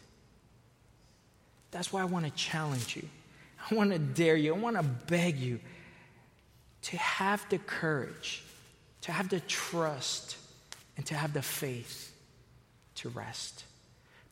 That's 1.71 1.93
why 1.93 2.03
I 2.03 2.07
want 2.07 2.25
to 2.25 2.31
challenge 2.33 2.97
you. 2.97 3.09
I 3.71 3.75
want 3.75 3.93
to 3.93 3.99
dare 3.99 4.37
you. 4.37 4.55
I 4.55 4.59
want 4.59 4.77
to 4.77 4.83
beg 4.83 5.37
you 5.37 5.61
to 6.83 6.97
have 6.97 7.45
the 7.51 7.59
courage, 7.59 8.43
to 9.03 9.13
have 9.13 9.29
the 9.29 9.41
trust, 9.41 10.37
and 10.97 11.05
to 11.07 11.15
have 11.15 11.33
the 11.33 11.43
faith 11.43 12.13
to 12.97 13.09
rest. 13.11 13.65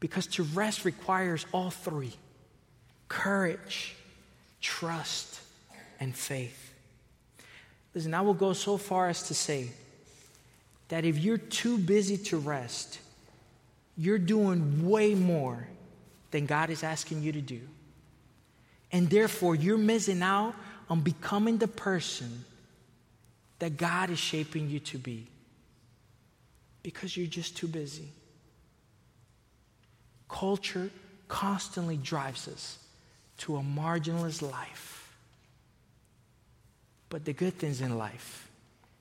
Because 0.01 0.27
to 0.29 0.43
rest 0.43 0.85
requires 0.85 1.47
all 1.53 1.71
three 1.71 2.13
courage, 3.09 3.95
trust, 4.61 5.41
and 6.01 6.15
faith. 6.15 6.73
Listen, 7.95 8.15
I 8.15 8.21
will 8.21 8.35
go 8.35 8.53
so 8.53 8.77
far 8.77 9.09
as 9.09 9.29
to 9.29 9.35
say 9.35 9.71
that 10.89 11.05
if 11.05 11.19
you're 11.19 11.39
too 11.39 11.79
busy 11.79 12.17
to 12.17 12.37
rest, 12.37 12.99
you're 13.97 14.19
doing 14.19 14.89
way 14.89 15.15
more 15.15 15.67
than 16.37 16.45
God 16.45 16.69
is 16.69 16.85
asking 16.85 17.23
you 17.23 17.33
to 17.33 17.41
do. 17.41 17.63
And 18.93 19.09
therefore, 19.09 19.55
you're 19.55 19.79
missing 19.79 20.21
out 20.21 20.55
on 20.91 21.01
becoming 21.01 21.57
the 21.57 21.67
person 21.67 22.45
that 23.59 23.79
God 23.79 24.11
is 24.11 24.19
shaping 24.19 24.69
you 24.69 24.79
to 24.81 24.99
be 24.99 25.29
because 26.83 27.17
you're 27.17 27.27
just 27.27 27.57
too 27.57 27.67
busy. 27.67 28.11
Culture 30.29 30.91
constantly 31.27 31.97
drives 31.97 32.49
us 32.49 32.81
to 33.39 33.57
a 33.57 33.61
marginalized 33.61 34.43
life. 34.43 35.17
But 37.09 37.25
the 37.25 37.33
good 37.33 37.55
things 37.55 37.81
in 37.81 37.97
life 37.97 38.47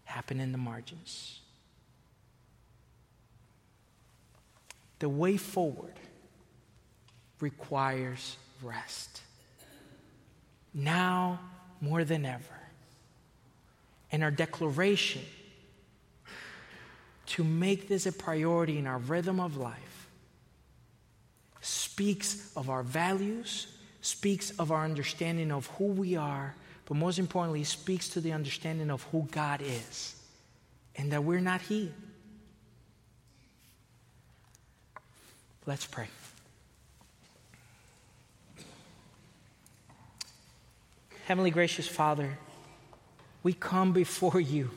happen 0.05 0.39
in 0.39 0.53
the 0.53 0.57
margins. 0.57 1.41
The 4.99 5.09
way 5.09 5.35
forward 5.35 5.99
requires 7.39 8.37
rest. 8.61 9.21
Now 10.73 11.39
more 11.81 12.03
than 12.03 12.25
ever. 12.25 12.43
And 14.11 14.23
our 14.23 14.31
declaration 14.31 15.21
to 17.27 17.43
make 17.43 17.87
this 17.87 18.05
a 18.05 18.11
priority 18.11 18.77
in 18.77 18.87
our 18.87 18.99
rhythm 18.99 19.39
of 19.39 19.57
life 19.57 20.07
speaks 21.61 22.51
of 22.55 22.69
our 22.69 22.83
values, 22.83 23.67
speaks 24.01 24.51
of 24.59 24.71
our 24.71 24.83
understanding 24.83 25.51
of 25.51 25.65
who 25.77 25.85
we 25.85 26.15
are, 26.15 26.53
but 26.85 26.95
most 26.95 27.17
importantly, 27.17 27.63
speaks 27.63 28.09
to 28.09 28.21
the 28.21 28.31
understanding 28.31 28.91
of 28.91 29.01
who 29.11 29.27
God 29.31 29.61
is 29.63 30.15
and 30.95 31.11
that 31.11 31.23
we're 31.23 31.39
not 31.39 31.61
He. 31.61 31.91
Let's 35.65 35.85
pray. 35.85 36.07
Heavenly 41.25 41.49
gracious 41.49 41.87
Father, 41.87 42.37
we 43.41 43.51
come 43.51 43.93
before 43.93 44.39
you 44.39 44.69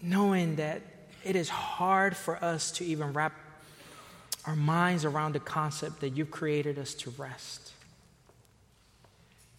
knowing 0.00 0.56
that 0.56 0.80
it 1.22 1.36
is 1.36 1.50
hard 1.50 2.16
for 2.16 2.42
us 2.42 2.70
to 2.72 2.84
even 2.86 3.12
wrap 3.12 3.34
our 4.46 4.56
minds 4.56 5.04
around 5.04 5.34
the 5.34 5.40
concept 5.40 6.00
that 6.00 6.16
you've 6.16 6.30
created 6.30 6.78
us 6.78 6.94
to 6.94 7.10
rest. 7.18 7.72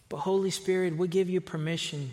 But, 0.08 0.16
Holy 0.16 0.50
Spirit, 0.50 0.96
we 0.96 1.06
give 1.06 1.30
you 1.30 1.40
permission 1.40 2.10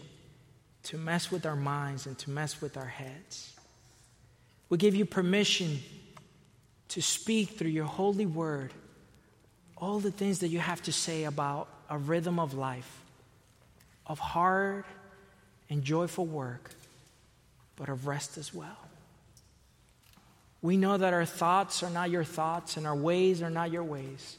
to 0.83 0.99
mess 0.99 1.31
with 1.31 1.47
our 1.47 1.55
minds 1.55 2.05
and 2.05 2.15
to 2.19 2.29
mess 2.29 2.61
with 2.61 2.77
our 2.77 2.85
heads. 2.85 3.55
We 4.69 4.77
give 4.77 4.93
you 4.93 5.05
permission 5.05 5.79
to 6.89 7.01
speak 7.01 7.57
through 7.57 7.69
your 7.69 7.85
holy 7.85 8.27
word 8.27 8.71
all 9.75 9.97
the 9.97 10.11
things 10.11 10.39
that 10.39 10.49
you 10.49 10.59
have 10.59 10.83
to 10.83 10.91
say 10.91 11.23
about 11.23 11.69
a 11.89 11.97
rhythm 11.97 12.39
of 12.39 12.53
life, 12.53 13.01
of 14.05 14.19
hard 14.19 14.85
and 15.69 15.83
joyful 15.83 16.25
work, 16.25 16.71
but 17.75 17.89
of 17.89 18.07
rest 18.07 18.37
as 18.37 18.53
well. 18.53 18.77
We 20.61 20.77
know 20.77 20.97
that 20.97 21.13
our 21.13 21.25
thoughts 21.25 21.83
are 21.83 21.89
not 21.89 22.09
your 22.09 22.23
thoughts 22.23 22.77
and 22.77 22.87
our 22.87 22.95
ways 22.95 23.41
are 23.41 23.49
not 23.49 23.71
your 23.71 23.83
ways. 23.83 24.37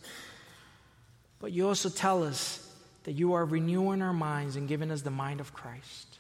But 1.41 1.53
you 1.53 1.69
also 1.69 1.89
tell 1.89 2.25
us 2.25 2.65
that 3.05 3.13
you 3.13 3.35
are 3.35 3.45
renewing 3.45 4.03
our 4.03 4.13
minds 4.13 4.57
and 4.57 4.69
giving 4.69 4.91
us 4.91 5.03
the 5.03 5.11
mind 5.11 5.41
of 5.41 5.55
Christ. 5.55 6.19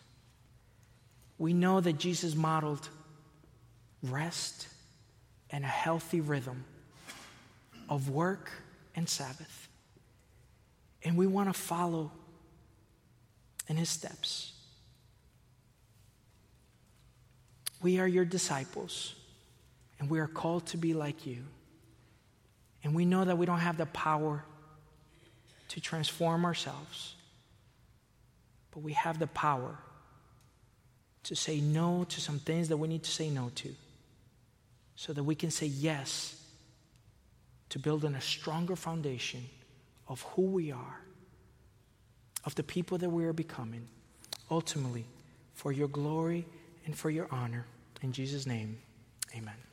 We 1.36 1.52
know 1.52 1.80
that 1.80 1.98
Jesus 1.98 2.34
modeled 2.34 2.88
rest 4.02 4.68
and 5.50 5.64
a 5.64 5.68
healthy 5.68 6.20
rhythm 6.20 6.64
of 7.88 8.08
work 8.08 8.50
and 8.94 9.08
Sabbath. 9.08 9.67
And 11.04 11.16
we 11.16 11.26
want 11.26 11.48
to 11.48 11.58
follow 11.58 12.10
in 13.68 13.76
his 13.76 13.88
steps. 13.88 14.52
We 17.80 18.00
are 18.00 18.08
your 18.08 18.24
disciples, 18.24 19.14
and 20.00 20.10
we 20.10 20.18
are 20.18 20.26
called 20.26 20.66
to 20.68 20.76
be 20.76 20.94
like 20.94 21.26
you. 21.26 21.44
And 22.82 22.94
we 22.94 23.04
know 23.04 23.24
that 23.24 23.38
we 23.38 23.46
don't 23.46 23.60
have 23.60 23.76
the 23.76 23.86
power 23.86 24.44
to 25.68 25.80
transform 25.80 26.44
ourselves, 26.44 27.14
but 28.72 28.80
we 28.80 28.94
have 28.94 29.18
the 29.18 29.26
power 29.28 29.78
to 31.24 31.36
say 31.36 31.60
no 31.60 32.04
to 32.08 32.20
some 32.20 32.38
things 32.38 32.68
that 32.68 32.76
we 32.76 32.88
need 32.88 33.02
to 33.02 33.10
say 33.10 33.28
no 33.28 33.50
to 33.56 33.74
so 34.96 35.12
that 35.12 35.22
we 35.22 35.34
can 35.34 35.50
say 35.50 35.66
yes 35.66 36.42
to 37.68 37.78
building 37.78 38.14
a 38.14 38.20
stronger 38.20 38.74
foundation 38.74 39.44
of 40.08 40.22
who 40.34 40.42
we 40.42 40.72
are, 40.72 41.00
of 42.44 42.54
the 42.54 42.62
people 42.62 42.98
that 42.98 43.10
we 43.10 43.24
are 43.24 43.32
becoming, 43.32 43.86
ultimately 44.50 45.04
for 45.54 45.72
your 45.72 45.88
glory 45.88 46.46
and 46.86 46.96
for 46.96 47.10
your 47.10 47.28
honor. 47.30 47.66
In 48.02 48.12
Jesus' 48.12 48.46
name, 48.46 48.78
amen. 49.36 49.67